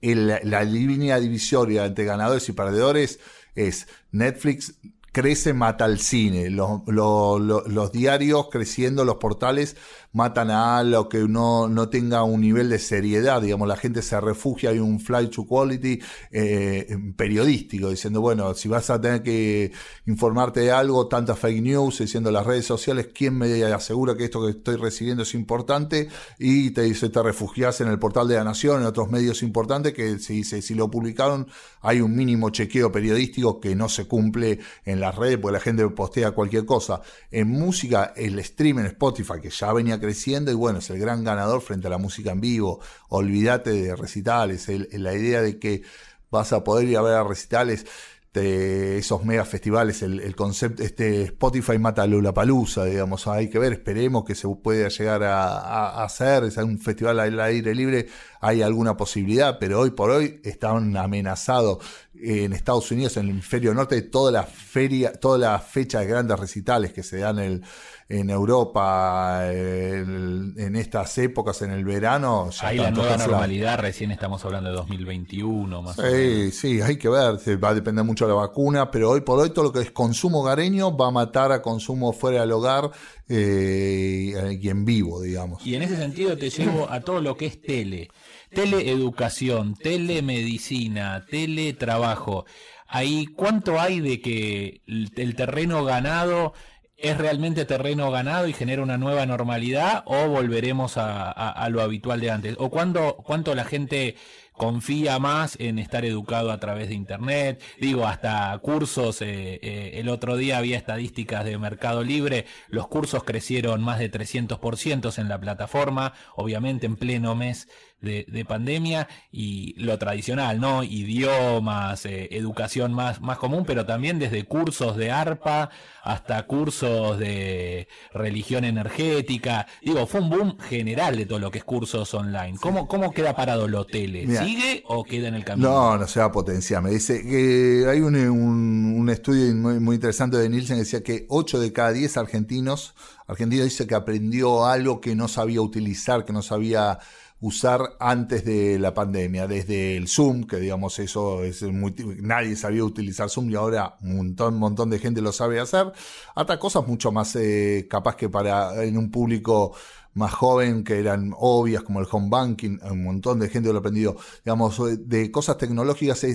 la 0.00 0.62
línea 0.62 1.18
divisoria 1.18 1.84
entre 1.84 2.04
ganadores 2.04 2.48
y 2.48 2.52
perdedores 2.52 3.18
es 3.56 3.88
Netflix 4.12 4.74
crece 5.10 5.52
mata 5.52 5.84
al 5.84 5.98
cine, 5.98 6.48
los, 6.48 6.82
los, 6.86 7.66
los, 7.66 7.90
diarios 7.90 8.50
creciendo, 8.52 9.04
los 9.04 9.16
portales 9.16 9.76
matan 10.12 10.50
a 10.50 10.82
lo 10.82 11.08
que 11.08 11.18
no, 11.28 11.68
no 11.68 11.88
tenga 11.88 12.22
un 12.22 12.40
nivel 12.40 12.68
de 12.70 12.78
seriedad, 12.78 13.42
digamos, 13.42 13.68
la 13.68 13.76
gente 13.76 14.02
se 14.02 14.20
refugia, 14.20 14.70
hay 14.70 14.78
un 14.78 15.00
flight 15.00 15.30
to 15.30 15.46
quality 15.46 16.00
eh, 16.30 16.96
periodístico, 17.16 17.90
diciendo, 17.90 18.20
bueno, 18.20 18.54
si 18.54 18.68
vas 18.68 18.90
a 18.90 19.00
tener 19.00 19.22
que 19.22 19.72
informarte 20.06 20.60
de 20.60 20.72
algo, 20.72 21.08
tanta 21.08 21.36
fake 21.36 21.62
news, 21.62 21.98
diciendo 21.98 22.30
las 22.30 22.46
redes 22.46 22.66
sociales, 22.66 23.08
¿quién 23.14 23.36
me 23.36 23.62
asegura 23.64 24.16
que 24.16 24.24
esto 24.24 24.44
que 24.44 24.50
estoy 24.50 24.76
recibiendo 24.76 25.22
es 25.22 25.34
importante? 25.34 26.08
Y 26.38 26.70
te 26.70 26.82
dice, 26.82 27.08
te 27.10 27.22
refugias 27.22 27.80
en 27.80 27.88
el 27.88 27.98
portal 27.98 28.28
de 28.28 28.36
la 28.36 28.44
Nación, 28.44 28.80
en 28.80 28.86
otros 28.86 29.10
medios 29.10 29.42
importantes, 29.42 29.92
que 29.92 30.18
si, 30.18 30.44
si 30.44 30.74
lo 30.74 30.90
publicaron, 30.90 31.46
hay 31.80 32.00
un 32.00 32.14
mínimo 32.14 32.50
chequeo 32.50 32.90
periodístico 32.90 33.60
que 33.60 33.74
no 33.74 33.88
se 33.88 34.06
cumple 34.06 34.58
en 34.84 35.00
las 35.00 35.14
redes, 35.14 35.38
porque 35.38 35.52
la 35.52 35.60
gente 35.60 35.88
postea 35.88 36.32
cualquier 36.32 36.64
cosa. 36.64 37.00
En 37.30 37.48
música, 37.48 38.12
el 38.16 38.42
stream 38.42 38.80
en 38.80 38.86
Spotify, 38.86 39.34
que 39.40 39.50
ya 39.50 39.72
venía 39.72 39.97
creciendo 40.00 40.50
y 40.50 40.54
bueno, 40.54 40.78
es 40.80 40.90
el 40.90 40.98
gran 40.98 41.24
ganador 41.24 41.60
frente 41.60 41.86
a 41.86 41.90
la 41.90 41.98
música 41.98 42.32
en 42.32 42.40
vivo. 42.40 42.80
Olvídate 43.08 43.70
de 43.72 43.96
recitales, 43.96 44.68
la 44.68 45.14
idea 45.14 45.42
de 45.42 45.58
que 45.58 45.82
vas 46.30 46.52
a 46.52 46.64
poder 46.64 46.88
ir 46.88 46.96
a 46.96 47.02
ver 47.02 47.14
a 47.14 47.24
recitales 47.24 47.86
de 48.34 48.98
esos 48.98 49.24
mega 49.24 49.44
festivales, 49.44 50.02
el, 50.02 50.36
concepto, 50.36 50.82
este 50.82 51.22
Spotify 51.22 51.78
mata 51.78 52.02
a 52.02 52.06
Lula 52.06 52.32
Palusa, 52.34 52.84
digamos, 52.84 53.26
hay 53.26 53.48
que 53.48 53.58
ver, 53.58 53.72
esperemos 53.72 54.24
que 54.24 54.34
se 54.34 54.46
pueda 54.62 54.88
llegar 54.88 55.22
a, 55.24 56.04
hacer, 56.04 56.44
es 56.44 56.56
un 56.58 56.78
festival 56.78 57.20
al 57.20 57.40
aire 57.40 57.74
libre, 57.74 58.06
hay 58.40 58.62
alguna 58.62 58.96
posibilidad, 58.96 59.58
pero 59.58 59.80
hoy 59.80 59.90
por 59.90 60.10
hoy 60.10 60.40
están 60.44 60.96
amenazados 60.96 61.78
en 62.14 62.52
Estados 62.52 62.90
Unidos, 62.90 63.16
en 63.16 63.24
el 63.24 63.30
hemisferio 63.30 63.72
norte, 63.72 64.02
toda 64.02 64.30
la 64.30 64.42
feria, 64.42 65.12
todas 65.12 65.40
las 65.40 65.64
fechas 65.64 66.02
de 66.02 66.08
grandes 66.08 66.38
recitales 66.38 66.92
que 66.92 67.02
se 67.02 67.18
dan 67.18 67.38
el 67.38 67.64
en 68.10 68.30
Europa 68.30 69.42
en 69.52 70.76
estas 70.76 71.18
épocas, 71.18 71.60
en 71.60 71.72
el 71.72 71.84
verano. 71.84 72.48
Ya 72.50 72.68
hay 72.68 72.78
la 72.78 72.90
nueva 72.90 73.18
normalidad, 73.18 73.78
recién 73.78 74.10
estamos 74.10 74.42
hablando 74.46 74.70
de 74.70 74.76
2021 74.76 75.82
más 75.82 75.96
sí, 75.96 76.00
o 76.00 76.04
menos. 76.04 76.54
Sí, 76.54 76.80
hay 76.80 76.96
que 76.96 77.08
ver, 77.10 77.38
va 77.62 77.68
a 77.68 77.74
depender 77.74 78.04
mucho 78.04 78.26
de 78.26 78.32
la 78.32 78.40
vacuna, 78.40 78.90
pero 78.90 79.10
hoy 79.10 79.20
por 79.20 79.38
hoy 79.38 79.50
todo 79.50 79.64
lo 79.64 79.72
que 79.72 79.80
es 79.80 79.90
consumo 79.90 80.40
hogareño 80.40 80.96
va 80.96 81.08
a 81.08 81.10
matar 81.10 81.52
a 81.52 81.60
consumo 81.60 82.12
fuera 82.14 82.40
del 82.40 82.52
hogar 82.52 82.90
eh, 83.28 84.58
y 84.58 84.68
en 84.68 84.84
vivo, 84.86 85.20
digamos. 85.20 85.66
Y 85.66 85.74
en 85.74 85.82
ese 85.82 85.96
sentido 85.96 86.36
te 86.38 86.48
llevo 86.48 86.90
a 86.90 87.00
todo 87.00 87.20
lo 87.20 87.36
que 87.36 87.46
es 87.46 87.60
tele. 87.60 88.08
Teleeducación, 88.48 89.74
telemedicina, 89.74 91.26
teletrabajo. 91.28 92.46
Ahí, 92.86 93.26
¿cuánto 93.26 93.78
hay 93.78 94.00
de 94.00 94.22
que 94.22 94.80
el 94.86 95.34
terreno 95.36 95.84
ganado 95.84 96.54
¿Es 97.00 97.16
realmente 97.16 97.64
terreno 97.64 98.10
ganado 98.10 98.48
y 98.48 98.52
genera 98.52 98.82
una 98.82 98.98
nueva 98.98 99.24
normalidad 99.24 100.02
o 100.04 100.26
volveremos 100.26 100.94
a, 100.96 101.68
lo 101.70 101.80
habitual 101.80 102.20
de 102.20 102.32
antes? 102.32 102.56
¿O 102.58 102.70
cuándo, 102.70 103.14
cuánto 103.24 103.54
la 103.54 103.64
gente 103.64 104.16
confía 104.58 105.18
más 105.18 105.56
en 105.60 105.78
estar 105.78 106.04
educado 106.04 106.50
a 106.50 106.58
través 106.58 106.88
de 106.88 106.94
Internet. 106.94 107.62
Digo, 107.80 108.06
hasta 108.06 108.58
cursos, 108.58 109.22
eh, 109.22 109.60
eh, 109.62 109.92
el 109.94 110.08
otro 110.10 110.36
día 110.36 110.58
había 110.58 110.76
estadísticas 110.76 111.44
de 111.44 111.56
Mercado 111.56 112.02
Libre, 112.02 112.44
los 112.68 112.88
cursos 112.88 113.24
crecieron 113.24 113.82
más 113.82 114.00
de 114.00 114.10
300% 114.10 115.16
en 115.18 115.28
la 115.28 115.40
plataforma, 115.40 116.12
obviamente 116.34 116.86
en 116.86 116.96
pleno 116.96 117.34
mes 117.34 117.68
de, 118.00 118.44
pandemia 118.48 119.08
y 119.32 119.74
lo 119.82 119.98
tradicional, 119.98 120.60
¿no? 120.60 120.82
Idiomas, 120.82 122.06
eh, 122.06 122.28
educación 122.30 122.94
más, 122.94 123.20
más 123.20 123.38
común, 123.38 123.64
pero 123.66 123.84
también 123.84 124.18
desde 124.18 124.44
cursos 124.44 124.96
de 124.96 125.10
ARPA 125.10 125.70
hasta 126.02 126.46
cursos 126.46 127.18
de 127.18 127.88
religión 128.14 128.64
energética. 128.64 129.66
Digo, 129.82 130.06
fue 130.06 130.20
un 130.20 130.30
boom 130.30 130.58
general 130.58 131.16
de 131.16 131.26
todo 131.26 131.38
lo 131.38 131.50
que 131.50 131.58
es 131.58 131.64
cursos 131.64 132.14
online. 132.14 132.56
¿Cómo, 132.60 132.86
cómo 132.88 133.12
queda 133.12 133.34
parado 133.34 133.66
el 133.66 133.74
hotel? 133.74 134.26
¿Sigue 134.38 134.82
o 134.86 135.04
queda 135.04 135.28
en 135.28 135.34
el 135.34 135.44
camino? 135.44 135.68
No, 135.68 135.98
no 135.98 136.06
se 136.06 136.20
va 136.20 136.26
a 136.26 136.32
potenciar. 136.32 136.82
Me 136.82 136.90
dice 136.90 137.22
que 137.22 137.86
hay 137.88 138.00
un, 138.00 138.16
un, 138.16 139.08
estudio 139.10 139.54
muy, 139.54 139.80
muy, 139.80 139.96
interesante 139.96 140.36
de 140.36 140.48
Nielsen 140.48 140.76
que 140.76 140.82
decía 140.82 141.02
que 141.02 141.26
8 141.28 141.60
de 141.60 141.72
cada 141.72 141.92
10 141.92 142.16
argentinos, 142.16 142.94
argentinos 143.26 143.64
dice 143.64 143.86
que 143.86 143.94
aprendió 143.94 144.66
algo 144.66 145.00
que 145.00 145.14
no 145.14 145.28
sabía 145.28 145.60
utilizar, 145.60 146.24
que 146.24 146.32
no 146.32 146.42
sabía 146.42 146.98
usar 147.40 147.96
antes 148.00 148.44
de 148.44 148.78
la 148.78 148.94
pandemia, 148.94 149.46
desde 149.46 149.96
el 149.96 150.08
Zoom, 150.08 150.44
que 150.44 150.56
digamos 150.56 150.98
eso 150.98 151.44
es 151.44 151.62
muy, 151.62 151.94
nadie 152.20 152.56
sabía 152.56 152.82
utilizar 152.82 153.30
Zoom 153.30 153.50
y 153.50 153.54
ahora 153.54 153.96
un 154.02 154.16
montón, 154.16 154.58
montón 154.58 154.90
de 154.90 154.98
gente 154.98 155.20
lo 155.20 155.32
sabe 155.32 155.60
hacer, 155.60 155.92
hasta 156.34 156.58
cosas 156.58 156.86
mucho 156.86 157.12
más 157.12 157.36
eh, 157.36 157.86
capaz 157.88 158.16
que 158.16 158.28
para 158.28 158.84
en 158.84 158.98
un 158.98 159.10
público 159.10 159.74
más 160.14 160.34
joven 160.34 160.82
que 160.82 160.98
eran 160.98 161.32
obvias 161.38 161.84
como 161.84 162.00
el 162.00 162.06
home 162.10 162.28
banking, 162.28 162.78
un 162.82 163.04
montón 163.04 163.38
de 163.38 163.48
gente 163.48 163.68
lo 163.68 163.76
ha 163.76 163.78
aprendido, 163.78 164.16
digamos, 164.44 164.80
de 165.08 165.30
cosas 165.30 165.56
tecnológicas, 165.58 166.26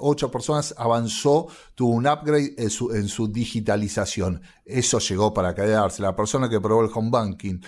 ocho 0.00 0.30
personas 0.30 0.74
avanzó, 0.76 1.48
tuvo 1.74 1.92
un 1.94 2.06
upgrade 2.06 2.54
en 2.58 3.08
su 3.08 3.32
digitalización. 3.32 4.42
Eso 4.66 4.98
llegó 4.98 5.32
para 5.32 5.54
quedarse. 5.54 6.02
La 6.02 6.14
persona 6.14 6.50
que 6.50 6.60
probó 6.60 6.84
el 6.84 6.90
home 6.92 7.10
banking, 7.10 7.60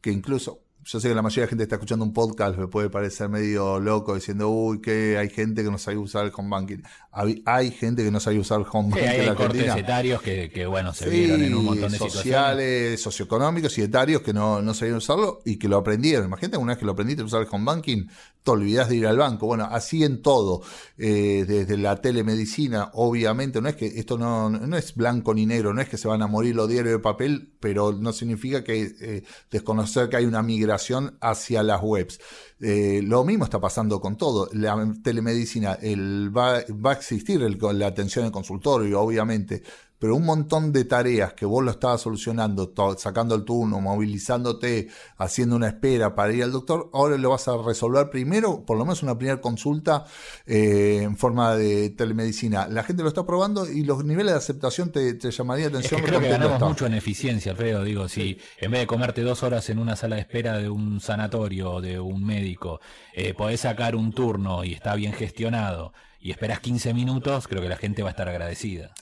que 0.00 0.12
incluso 0.12 0.60
yo 0.84 0.98
sé 0.98 1.08
que 1.08 1.14
la 1.14 1.22
mayoría 1.22 1.42
de 1.42 1.46
la 1.46 1.50
gente 1.50 1.62
está 1.64 1.76
escuchando 1.76 2.04
un 2.04 2.12
podcast, 2.12 2.58
me 2.58 2.66
puede 2.66 2.90
parecer 2.90 3.28
medio 3.28 3.78
loco 3.78 4.14
diciendo, 4.14 4.50
uy, 4.50 4.80
que 4.80 5.16
hay 5.16 5.30
gente 5.30 5.62
que 5.62 5.70
no 5.70 5.78
sabe 5.78 5.96
usar 5.98 6.24
el 6.24 6.32
home 6.34 6.48
banking. 6.50 6.82
Hay, 7.12 7.70
gente 7.70 8.02
que 8.02 8.10
no 8.10 8.18
sabe 8.18 8.38
usar 8.38 8.60
el 8.60 8.66
home 8.70 8.90
banking. 8.90 9.08
hay 9.08 9.34
cortes 9.34 9.76
etarios 9.76 10.22
que, 10.22 10.66
bueno, 10.66 10.92
se 10.92 11.08
vieron 11.08 11.42
en 11.42 11.54
un 11.54 11.64
montón 11.64 11.92
de 11.92 11.98
sociales, 11.98 13.00
socioeconómicos 13.00 13.78
y 13.78 13.82
etarios 13.82 14.22
que 14.22 14.32
no, 14.32 14.60
no 14.60 14.74
sabían 14.74 14.96
usarlo 14.96 15.40
y 15.44 15.56
que 15.56 15.68
lo 15.68 15.76
aprendieron. 15.76 16.26
Imagínate 16.26 16.56
una 16.56 16.72
vez 16.72 16.78
que 16.78 16.86
lo 16.86 16.92
aprendiste 16.92 17.22
a 17.22 17.26
usar 17.26 17.42
el 17.42 17.48
home 17.50 17.64
banking, 17.64 18.06
te 18.42 18.50
olvidás 18.50 18.88
de 18.88 18.96
ir 18.96 19.06
al 19.06 19.18
banco. 19.18 19.46
Bueno, 19.46 19.68
así 19.70 20.02
en 20.02 20.20
todo, 20.20 20.62
eh, 20.98 21.44
desde 21.46 21.76
la 21.76 21.96
telemedicina, 21.96 22.90
obviamente, 22.94 23.60
no 23.60 23.68
es 23.68 23.76
que 23.76 23.86
esto 23.86 24.18
no, 24.18 24.50
no 24.50 24.76
es 24.76 24.94
blanco 24.96 25.32
ni 25.32 25.46
negro, 25.46 25.72
no 25.72 25.80
es 25.80 25.88
que 25.88 25.96
se 25.96 26.08
van 26.08 26.22
a 26.22 26.26
morir 26.26 26.56
los 26.56 26.68
diarios 26.68 26.94
de 26.94 26.98
papel, 26.98 27.52
pero 27.60 27.92
no 27.92 28.12
significa 28.12 28.64
que 28.64 28.92
eh, 29.00 29.22
desconocer 29.50 30.08
que 30.08 30.16
hay 30.16 30.24
una 30.24 30.42
migración 30.42 30.71
hacia 31.20 31.62
las 31.62 31.80
webs. 31.82 32.20
Eh, 32.60 33.00
lo 33.02 33.24
mismo 33.24 33.44
está 33.44 33.60
pasando 33.60 34.00
con 34.00 34.16
todo. 34.16 34.48
La 34.52 34.76
telemedicina 35.02 35.74
el, 35.80 36.36
va, 36.36 36.62
va 36.84 36.90
a 36.90 36.94
existir 36.94 37.42
el, 37.42 37.58
la 37.78 37.86
atención 37.86 38.24
en 38.24 38.30
consultorio, 38.30 39.00
obviamente, 39.00 39.62
pero 40.02 40.16
un 40.16 40.24
montón 40.24 40.72
de 40.72 40.84
tareas 40.84 41.32
que 41.32 41.46
vos 41.46 41.62
lo 41.62 41.70
estabas 41.70 42.00
solucionando, 42.00 42.74
sacando 42.98 43.36
el 43.36 43.44
turno, 43.44 43.80
movilizándote, 43.80 44.88
haciendo 45.16 45.54
una 45.54 45.68
espera 45.68 46.16
para 46.16 46.32
ir 46.32 46.42
al 46.42 46.50
doctor, 46.50 46.90
ahora 46.92 47.16
lo 47.16 47.30
vas 47.30 47.46
a 47.46 47.56
resolver 47.56 48.10
primero, 48.10 48.64
por 48.66 48.76
lo 48.76 48.84
menos 48.84 49.04
una 49.04 49.16
primera 49.16 49.40
consulta 49.40 50.04
eh, 50.44 51.02
en 51.02 51.16
forma 51.16 51.54
de 51.54 51.90
telemedicina. 51.90 52.66
La 52.66 52.82
gente 52.82 53.04
lo 53.04 53.10
está 53.10 53.24
probando 53.24 53.70
y 53.70 53.84
los 53.84 54.04
niveles 54.04 54.32
de 54.32 54.38
aceptación 54.38 54.90
te, 54.90 55.16
llamaría 55.30 55.68
atención. 55.68 56.02
creo 56.02 56.18
que 56.18 56.30
ganamos 56.30 56.60
mucho 56.60 56.84
en 56.84 56.94
eficiencia, 56.94 57.52
Alfredo. 57.52 57.84
Digo, 57.84 58.08
si 58.08 58.40
en 58.58 58.72
vez 58.72 58.80
de 58.80 58.86
comerte 58.88 59.20
dos 59.20 59.44
horas 59.44 59.70
en 59.70 59.78
una 59.78 59.94
sala 59.94 60.16
de 60.16 60.22
espera 60.22 60.58
de 60.58 60.68
un 60.68 61.00
sanatorio 61.00 61.74
o 61.74 61.80
de 61.80 62.00
un 62.00 62.24
médico, 62.24 62.80
eh, 63.12 63.34
podés 63.34 63.60
sacar 63.60 63.94
un 63.94 64.12
turno 64.12 64.64
y 64.64 64.72
está 64.72 64.96
bien 64.96 65.12
gestionado 65.12 65.92
y 66.22 66.30
esperas 66.30 66.60
15 66.60 66.94
minutos, 66.94 67.48
creo 67.48 67.60
que 67.60 67.68
la 67.68 67.76
gente 67.76 68.02
va 68.02 68.10
a 68.10 68.12
estar 68.12 68.28
agradecida. 68.28 68.94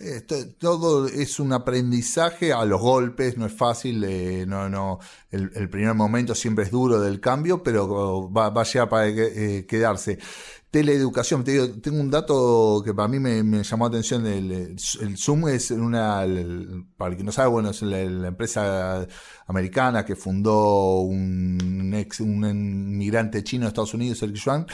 todo 0.58 1.06
es 1.06 1.38
un 1.38 1.52
aprendizaje 1.52 2.54
a 2.54 2.64
los 2.64 2.80
golpes, 2.80 3.36
no 3.36 3.44
es 3.44 3.52
fácil, 3.52 4.02
eh, 4.04 4.46
no, 4.46 4.70
no, 4.70 4.98
el, 5.30 5.68
primer 5.68 5.94
momento 5.94 6.34
siempre 6.34 6.64
es 6.64 6.70
duro 6.70 6.98
del 6.98 7.20
cambio, 7.20 7.62
pero 7.62 8.32
va, 8.32 8.48
va 8.48 8.62
a 8.62 8.64
llegar 8.64 8.88
para 8.88 9.08
eh, 9.08 9.66
quedarse 9.68 10.18
teleeducación. 10.70 11.44
Te 11.44 11.52
digo, 11.52 11.68
tengo 11.80 12.00
un 12.00 12.10
dato 12.10 12.82
que 12.84 12.94
para 12.94 13.08
mí 13.08 13.18
me, 13.18 13.62
llamó 13.62 13.84
la 13.84 13.88
atención. 13.88 14.26
El, 14.26 14.78
Zoom 15.16 15.48
es 15.48 15.70
una, 15.70 16.24
para 16.96 17.12
el 17.12 17.16
que 17.16 17.24
no 17.24 17.32
sabe, 17.32 17.48
bueno, 17.48 17.70
es 17.70 17.82
la, 17.82 18.28
empresa 18.28 19.06
americana 19.50 20.04
que 20.04 20.16
fundó 20.16 21.00
un 21.00 21.92
ex, 21.94 22.20
un 22.20 22.44
inmigrante 22.44 23.42
chino 23.42 23.64
de 23.64 23.68
Estados 23.68 23.94
Unidos, 23.94 24.22
el 24.22 24.34
Yuan, 24.34 24.66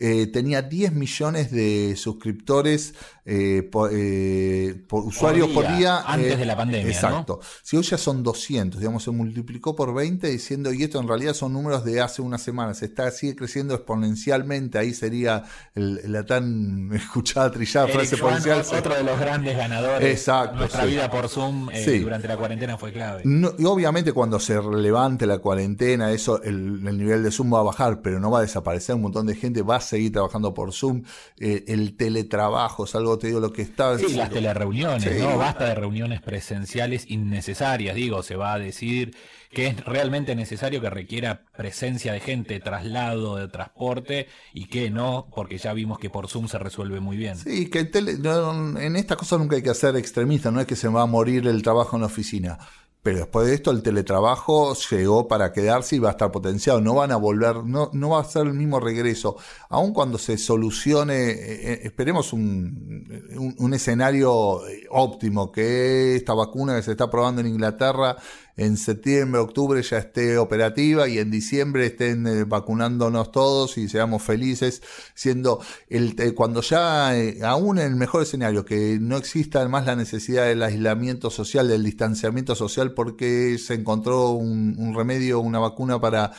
eh, 0.00 0.26
tenía 0.26 0.60
10 0.60 0.92
millones 0.92 1.52
de 1.52 1.94
suscriptores 1.96 2.94
eh, 3.24 3.66
por, 3.70 3.90
eh, 3.92 4.74
por, 4.88 5.04
usuarios 5.04 5.48
por 5.50 5.66
día. 5.76 6.00
Antes 6.00 6.36
de 6.36 6.44
la 6.44 6.56
pandemia. 6.56 6.92
Exacto. 6.92 7.40
Si 7.62 7.76
hoy 7.76 7.84
ya 7.84 7.96
son 7.96 8.24
200, 8.24 8.80
digamos, 8.80 9.04
se 9.04 9.12
multiplicó 9.12 9.76
por 9.76 9.94
20 9.94 10.28
diciendo, 10.28 10.72
y 10.72 10.82
esto 10.82 11.00
en 11.00 11.06
realidad 11.06 11.32
son 11.32 11.52
números 11.52 11.84
de 11.84 12.00
hace 12.00 12.22
unas 12.22 12.42
semanas, 12.42 12.82
está, 12.82 13.08
sigue 13.12 13.36
creciendo 13.36 13.74
exponencialmente, 13.74 14.78
ahí 14.78 14.92
sería 14.92 15.44
la 15.74 16.26
tan 16.26 16.92
escuchada, 16.94 17.52
trillada 17.52 17.86
frase 17.86 18.16
exponencial. 18.16 18.64
Otro 18.76 18.96
de 18.96 19.04
los 19.04 19.18
grandes 19.18 19.56
ganadores. 19.56 20.10
Exacto. 20.10 20.56
Nuestra 20.56 20.84
vida 20.86 21.08
por 21.08 21.28
Zoom 21.28 21.68
durante 22.02 22.26
la 22.26 22.36
cuarentena 22.36 22.76
fue 22.76 22.92
clave. 22.92 23.22
y 23.24 23.64
obviamente 23.64 24.12
cuando 24.12 24.23
se 24.38 24.60
levante 24.62 25.26
la 25.26 25.38
cuarentena, 25.38 26.12
eso, 26.12 26.42
el, 26.42 26.86
el 26.86 26.98
nivel 26.98 27.22
de 27.22 27.30
Zoom 27.30 27.52
va 27.52 27.60
a 27.60 27.62
bajar, 27.62 28.02
pero 28.02 28.20
no 28.20 28.30
va 28.30 28.38
a 28.38 28.42
desaparecer, 28.42 28.94
un 28.94 29.02
montón 29.02 29.26
de 29.26 29.34
gente 29.34 29.62
va 29.62 29.76
a 29.76 29.80
seguir 29.80 30.12
trabajando 30.12 30.54
por 30.54 30.72
Zoom, 30.72 31.02
eh, 31.38 31.64
el 31.68 31.96
teletrabajo 31.96 32.84
es 32.84 32.94
algo, 32.94 33.18
te 33.18 33.28
digo, 33.28 33.40
lo 33.40 33.52
que 33.52 33.62
está... 33.62 33.98
Sí, 33.98 34.14
las 34.14 34.30
telereuniones, 34.30 35.20
¿no? 35.20 35.38
Basta 35.38 35.66
de 35.66 35.74
reuniones 35.74 36.20
presenciales 36.20 37.10
innecesarias, 37.10 37.94
digo, 37.94 38.22
se 38.22 38.36
va 38.36 38.54
a 38.54 38.58
decir 38.58 39.14
que 39.54 39.68
es 39.68 39.84
realmente 39.84 40.34
necesario 40.34 40.80
que 40.80 40.90
requiera 40.90 41.42
presencia 41.56 42.12
de 42.12 42.20
gente, 42.20 42.60
traslado 42.60 43.36
de 43.36 43.48
transporte 43.48 44.26
y 44.52 44.66
que 44.66 44.90
no, 44.90 45.28
porque 45.34 45.56
ya 45.56 45.72
vimos 45.72 45.98
que 45.98 46.10
por 46.10 46.28
Zoom 46.28 46.48
se 46.48 46.58
resuelve 46.58 47.00
muy 47.00 47.16
bien. 47.16 47.38
Sí, 47.38 47.70
que 47.70 47.88
en 47.90 48.96
estas 48.96 49.16
cosas 49.16 49.38
nunca 49.38 49.56
hay 49.56 49.62
que 49.62 49.72
ser 49.74 49.96
extremista, 49.96 50.50
no 50.50 50.60
es 50.60 50.66
que 50.66 50.76
se 50.76 50.88
va 50.88 51.02
a 51.02 51.06
morir 51.06 51.46
el 51.46 51.62
trabajo 51.62 51.96
en 51.96 52.00
la 52.00 52.06
oficina. 52.06 52.58
Pero 53.04 53.18
después 53.18 53.46
de 53.46 53.54
esto 53.54 53.70
el 53.70 53.82
teletrabajo 53.82 54.74
llegó 54.90 55.28
para 55.28 55.52
quedarse 55.52 55.96
y 55.96 55.98
va 55.98 56.08
a 56.08 56.12
estar 56.12 56.32
potenciado. 56.32 56.80
No 56.80 56.94
van 56.94 57.12
a 57.12 57.16
volver, 57.16 57.56
no, 57.56 57.90
no 57.92 58.08
va 58.08 58.20
a 58.20 58.24
ser 58.24 58.46
el 58.46 58.54
mismo 58.54 58.80
regreso. 58.80 59.36
Aun 59.68 59.92
cuando 59.92 60.16
se 60.16 60.38
solucione, 60.38 61.14
eh, 61.14 61.72
eh, 61.72 61.80
esperemos 61.84 62.32
un, 62.32 63.28
un, 63.36 63.54
un, 63.58 63.74
escenario 63.74 64.62
óptimo, 64.88 65.52
que 65.52 66.16
esta 66.16 66.32
vacuna 66.32 66.76
que 66.76 66.82
se 66.82 66.92
está 66.92 67.10
probando 67.10 67.42
en 67.42 67.48
Inglaterra 67.48 68.16
en 68.56 68.76
septiembre, 68.76 69.40
octubre 69.40 69.82
ya 69.82 69.98
esté 69.98 70.38
operativa 70.38 71.08
y 71.08 71.18
en 71.18 71.30
diciembre 71.30 71.86
estén 71.86 72.26
eh, 72.26 72.44
vacunándonos 72.44 73.32
todos 73.32 73.76
y 73.78 73.88
seamos 73.88 74.22
felices, 74.22 74.82
siendo 75.14 75.60
el, 75.88 76.14
eh, 76.20 76.34
cuando 76.34 76.60
ya, 76.60 77.16
eh, 77.16 77.40
aún 77.42 77.78
en 77.78 77.86
el 77.86 77.96
mejor 77.96 78.22
escenario, 78.22 78.64
que 78.64 78.98
no 79.00 79.16
exista 79.16 79.66
más 79.68 79.86
la 79.86 79.96
necesidad 79.96 80.46
del 80.46 80.62
aislamiento 80.62 81.30
social, 81.30 81.68
del 81.68 81.82
distanciamiento 81.82 82.54
social, 82.54 82.92
porque 82.92 83.58
se 83.58 83.74
encontró 83.74 84.30
un 84.30 84.94
remedio, 84.94 85.40
una 85.40 85.58
vacuna 85.58 86.00
para 86.00 86.32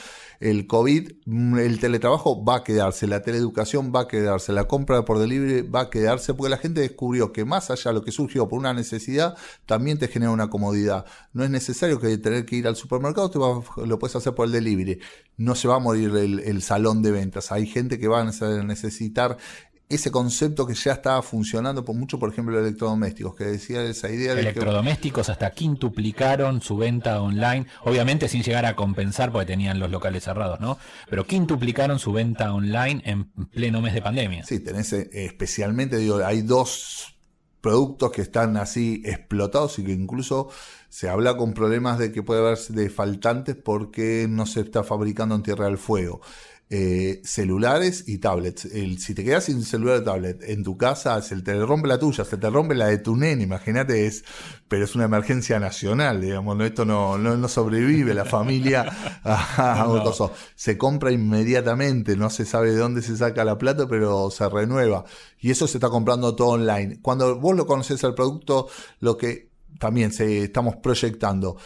el 0.49 0.67
COVID, 0.67 1.11
mm, 1.25 1.57
el 1.57 1.79
teletrabajo 1.79 2.43
va 2.43 2.57
a 2.57 2.63
quedarse, 2.63 3.07
la 3.07 3.21
teleeducación 3.21 3.91
va 3.93 4.01
a 4.01 4.07
quedarse, 4.07 4.53
la 4.53 4.67
compra 4.67 5.03
por 5.03 5.19
delivery 5.19 5.67
va 5.67 5.81
a 5.81 5.89
quedarse, 5.89 6.33
porque 6.33 6.49
la 6.49 6.57
gente 6.57 6.81
descubrió 6.81 7.31
que 7.33 7.45
más 7.45 7.71
allá 7.71 7.91
de 7.91 7.95
lo 7.95 8.03
que 8.03 8.11
surgió 8.11 8.47
por 8.47 8.59
una 8.59 8.73
necesidad, 8.73 9.35
también 9.65 9.97
te 9.97 10.07
genera 10.07 10.31
una 10.31 10.49
comodidad. 10.49 11.05
No 11.33 11.43
es 11.43 11.49
necesario 11.49 11.99
que 11.99 12.17
tener 12.17 12.45
que 12.45 12.57
ir 12.57 12.67
al 12.67 12.75
supermercado, 12.75 13.29
te 13.29 13.39
lo 13.85 13.99
puedes 13.99 14.15
hacer 14.15 14.35
por 14.35 14.45
el 14.45 14.51
delivery. 14.51 14.99
No 15.37 15.55
se 15.55 15.67
va 15.67 15.75
a 15.75 15.79
morir 15.79 16.15
el, 16.15 16.39
el 16.39 16.61
salón 16.61 17.01
de 17.01 17.11
ventas. 17.11 17.51
Hay 17.51 17.65
gente 17.65 17.99
que 17.99 18.07
va 18.07 18.21
a 18.21 18.63
necesitar 18.63 19.37
ese 19.87 20.09
concepto 20.11 20.65
que 20.65 20.73
ya 20.73 20.93
estaba 20.93 21.21
funcionando 21.21 21.85
por 21.85 21.95
mucho, 21.95 22.17
por 22.17 22.31
ejemplo, 22.31 22.59
electrodomésticos, 22.59 23.35
que 23.35 23.43
decía 23.43 23.83
esa 23.83 24.09
idea 24.09 24.33
de 24.33 24.41
Electrodomésticos 24.41 25.29
hasta 25.29 25.51
quintuplicaron 25.51 26.61
su 26.61 26.77
venta 26.77 27.21
online, 27.21 27.67
obviamente 27.83 28.27
sin 28.27 28.41
llegar 28.41 28.65
a 28.65 28.75
compensar 28.75 29.31
porque 29.31 29.45
tenían 29.45 29.79
los 29.79 29.91
locales 29.91 30.23
cerrados, 30.23 30.59
¿no? 30.59 30.79
Pero 31.09 31.25
quintuplicaron 31.25 31.99
su 31.99 32.11
venta 32.11 32.51
online 32.53 33.01
en 33.05 33.25
pleno 33.51 33.81
mes 33.81 33.93
de 33.93 34.01
pandemia. 34.01 34.43
Sí, 34.43 34.59
tenés 34.59 34.91
eh, 34.93 35.09
especialmente, 35.13 35.97
digo, 35.97 36.17
hay 36.25 36.41
dos 36.41 37.15
productos 37.61 38.11
que 38.11 38.21
están 38.21 38.57
así 38.57 39.01
explotados 39.05 39.79
y 39.79 39.83
que 39.83 39.91
incluso 39.91 40.49
se 40.87 41.09
habla 41.09 41.35
con 41.35 41.53
problemas 41.53 41.99
de 41.99 42.11
que 42.11 42.23
puede 42.23 42.41
haber 42.41 42.57
de 42.57 42.89
faltantes 42.89 43.55
porque 43.55 44.27
no 44.29 44.45
se 44.45 44.61
está 44.61 44.83
fabricando 44.83 45.35
en 45.35 45.43
Tierra 45.43 45.65
del 45.65 45.77
Fuego. 45.77 46.21
Eh, 46.71 47.21
celulares 47.23 48.05
y 48.07 48.17
tablets. 48.17 48.65
El, 48.65 48.97
si 48.97 49.13
te 49.13 49.23
quedas 49.23 49.43
sin 49.43 49.61
celular 49.61 49.97
o 49.97 50.03
tablet 50.03 50.41
en 50.49 50.63
tu 50.63 50.77
casa, 50.77 51.21
se 51.21 51.39
te 51.43 51.63
rompe 51.63 51.87
la 51.87 51.99
tuya, 51.99 52.25
se 52.25 52.37
te 52.37 52.49
rompe 52.49 52.73
la 52.73 52.87
de 52.87 52.97
tu 52.97 53.15
nene, 53.15 53.43
imagínate, 53.43 54.07
es, 54.07 54.25
pero 54.67 54.83
es 54.83 54.95
una 54.95 55.05
emergencia 55.05 55.59
nacional, 55.59 56.21
digamos, 56.21 56.57
¿no? 56.57 56.65
esto 56.65 56.83
no, 56.83 57.19
no, 57.19 57.47
sobrevive 57.47 58.15
la 58.15 58.25
familia 58.25 58.83
a, 59.23 59.85
Se 60.55 60.75
compra 60.75 61.11
inmediatamente, 61.11 62.17
no 62.17 62.31
se 62.31 62.45
sabe 62.45 62.71
de 62.71 62.77
dónde 62.77 63.03
se 63.03 63.15
saca 63.15 63.45
la 63.45 63.59
plata, 63.59 63.87
pero 63.87 64.31
se 64.31 64.49
renueva. 64.49 65.05
Y 65.39 65.51
eso 65.51 65.67
se 65.67 65.77
está 65.77 65.89
comprando 65.89 66.35
todo 66.35 66.47
online. 66.47 66.99
Cuando 66.99 67.39
vos 67.39 67.55
lo 67.55 67.67
conoces 67.67 68.03
al 68.03 68.15
producto, 68.15 68.69
lo 69.01 69.17
que 69.17 69.51
también 69.79 70.11
se, 70.11 70.45
estamos 70.45 70.77
proyectando 70.77 71.57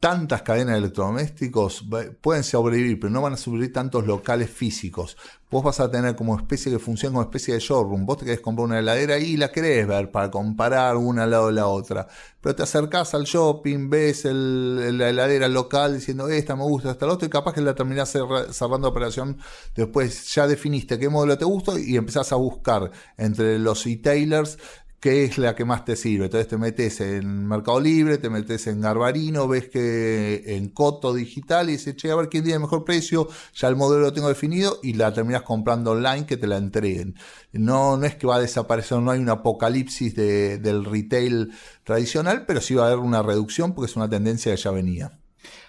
tantas 0.00 0.42
cadenas 0.42 0.74
de 0.74 0.78
electrodomésticos 0.78 1.84
pueden 2.20 2.44
sobrevivir, 2.44 3.00
pero 3.00 3.10
no 3.10 3.22
van 3.22 3.32
a 3.32 3.36
sobrevivir 3.36 3.72
tantos 3.72 4.06
locales 4.06 4.50
físicos. 4.50 5.16
Vos 5.50 5.64
vas 5.64 5.80
a 5.80 5.90
tener 5.90 6.14
como 6.16 6.36
especie 6.36 6.70
que 6.70 6.78
funciona 6.78 7.14
como 7.14 7.22
especie 7.22 7.54
de 7.54 7.60
showroom. 7.60 8.04
Vos 8.04 8.18
te 8.18 8.24
querés 8.24 8.40
comprar 8.40 8.66
una 8.66 8.78
heladera 8.78 9.18
y 9.18 9.36
la 9.36 9.50
querés 9.50 9.86
ver 9.86 10.10
para 10.10 10.30
comparar 10.30 10.96
una 10.96 11.22
al 11.22 11.30
lado 11.30 11.46
de 11.46 11.52
la 11.54 11.66
otra. 11.68 12.06
Pero 12.40 12.54
te 12.54 12.62
acercás 12.64 13.14
al 13.14 13.24
shopping, 13.24 13.88
ves 13.88 14.24
la 14.24 15.08
heladera 15.08 15.48
local 15.48 15.94
diciendo 15.94 16.28
esta 16.28 16.56
me 16.56 16.64
gusta, 16.64 16.90
esta 16.90 17.06
la 17.06 17.14
otra, 17.14 17.26
y 17.26 17.30
capaz 17.30 17.54
que 17.54 17.60
la 17.60 17.74
terminás 17.74 18.10
cerrando 18.10 18.88
operación. 18.88 19.38
Después 19.74 20.34
ya 20.34 20.46
definiste 20.46 20.98
qué 20.98 21.08
modelo 21.08 21.38
te 21.38 21.44
gusta 21.44 21.72
y 21.78 21.96
empezás 21.96 22.32
a 22.32 22.36
buscar 22.36 22.90
entre 23.16 23.58
los 23.58 23.86
e-tailers 23.86 24.58
qué 25.06 25.22
es 25.22 25.38
la 25.38 25.54
que 25.54 25.64
más 25.64 25.84
te 25.84 25.94
sirve. 25.94 26.24
Entonces 26.24 26.48
te 26.48 26.58
metes 26.58 27.00
en 27.00 27.46
Mercado 27.46 27.78
Libre, 27.78 28.18
te 28.18 28.28
metes 28.28 28.66
en 28.66 28.80
Garbarino, 28.80 29.46
ves 29.46 29.68
que 29.68 30.56
en 30.56 30.70
Coto 30.70 31.14
Digital 31.14 31.68
y 31.68 31.74
dices, 31.74 31.94
che, 31.94 32.10
a 32.10 32.16
ver 32.16 32.28
quién 32.28 32.42
tiene 32.42 32.56
el 32.56 32.62
mejor 32.62 32.84
precio, 32.84 33.28
ya 33.54 33.68
el 33.68 33.76
modelo 33.76 34.02
lo 34.02 34.12
tengo 34.12 34.26
definido 34.26 34.80
y 34.82 34.94
la 34.94 35.14
terminas 35.14 35.42
comprando 35.42 35.92
online 35.92 36.26
que 36.26 36.36
te 36.36 36.48
la 36.48 36.56
entreguen. 36.56 37.14
No, 37.52 37.96
no 37.96 38.04
es 38.04 38.16
que 38.16 38.26
va 38.26 38.34
a 38.34 38.40
desaparecer, 38.40 38.98
no 38.98 39.12
hay 39.12 39.20
un 39.20 39.28
apocalipsis 39.28 40.16
del 40.16 40.84
retail 40.84 41.52
tradicional, 41.84 42.44
pero 42.44 42.60
sí 42.60 42.74
va 42.74 42.82
a 42.82 42.86
haber 42.88 42.98
una 42.98 43.22
reducción 43.22 43.74
porque 43.74 43.88
es 43.88 43.96
una 43.96 44.08
tendencia 44.08 44.52
que 44.56 44.60
ya 44.60 44.72
venía. 44.72 45.20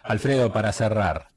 Alfredo, 0.01 0.51
para 0.51 0.73
cerrar, 0.73 1.27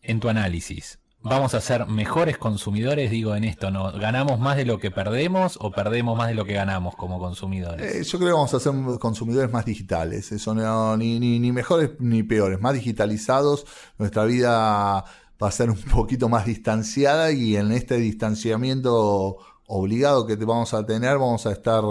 en 0.00 0.20
tu 0.20 0.30
análisis, 0.30 0.99
vamos 1.22 1.54
a 1.54 1.60
ser 1.60 1.86
mejores 1.86 2.38
consumidores, 2.38 3.10
digo 3.10 3.34
en 3.34 3.44
esto, 3.44 3.70
¿no? 3.70 3.92
¿Ganamos 3.92 4.40
más 4.40 4.56
de 4.56 4.64
lo 4.64 4.78
que 4.78 4.90
perdemos 4.90 5.58
o 5.60 5.70
perdemos 5.70 6.16
más 6.16 6.28
de 6.28 6.34
lo 6.34 6.44
que 6.44 6.54
ganamos 6.54 6.96
como 6.96 7.18
consumidores? 7.18 7.94
Eh, 7.94 8.04
yo 8.04 8.18
creo 8.18 8.30
que 8.30 8.34
vamos 8.34 8.54
a 8.54 8.60
ser 8.60 8.72
consumidores 8.98 9.52
más 9.52 9.64
digitales, 9.64 10.32
eso 10.32 10.54
no, 10.54 10.96
ni, 10.96 11.52
mejores 11.52 11.90
ni 11.98 12.22
peores, 12.22 12.60
más 12.60 12.74
digitalizados, 12.74 13.66
nuestra 13.98 14.24
vida 14.24 15.04
va 15.42 15.48
a 15.48 15.50
ser 15.50 15.70
un 15.70 15.80
poquito 15.94 16.28
más 16.28 16.46
distanciada 16.46 17.32
y 17.32 17.56
en 17.56 17.72
este 17.72 17.96
distanciamiento 17.96 19.38
obligado 19.66 20.26
que 20.26 20.36
vamos 20.36 20.74
a 20.74 20.84
tener, 20.84 21.18
vamos 21.18 21.46
a 21.46 21.52
estar 21.52 21.82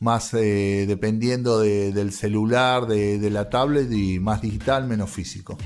más 0.00 0.32
eh, 0.32 0.86
dependiendo 0.88 1.60
del 1.60 2.12
celular, 2.12 2.86
de, 2.86 3.30
la 3.30 3.50
tablet 3.50 3.92
y 3.92 4.18
más 4.18 4.40
digital, 4.40 4.88
menos 4.88 5.10
físico. 5.10 5.58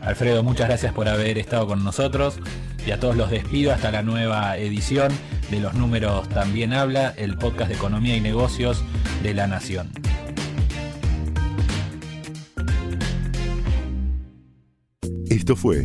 Alfredo, 0.00 0.42
muchas 0.44 0.68
gracias 0.68 0.94
por 0.94 1.08
haber 1.08 1.38
estado 1.38 1.66
con 1.66 1.82
nosotros 1.82 2.38
y 2.86 2.92
a 2.92 3.00
todos 3.00 3.16
los 3.16 3.30
despido 3.30 3.72
hasta 3.72 3.90
la 3.90 4.02
nueva 4.02 4.56
edición 4.56 5.12
de 5.50 5.60
Los 5.60 5.74
Números 5.74 6.28
También 6.28 6.72
Habla, 6.72 7.12
el 7.16 7.36
podcast 7.36 7.68
de 7.68 7.76
Economía 7.76 8.16
y 8.16 8.20
Negocios 8.20 8.82
de 9.24 9.34
la 9.34 9.48
Nación. 9.48 9.90
Esto 15.28 15.56
fue 15.56 15.84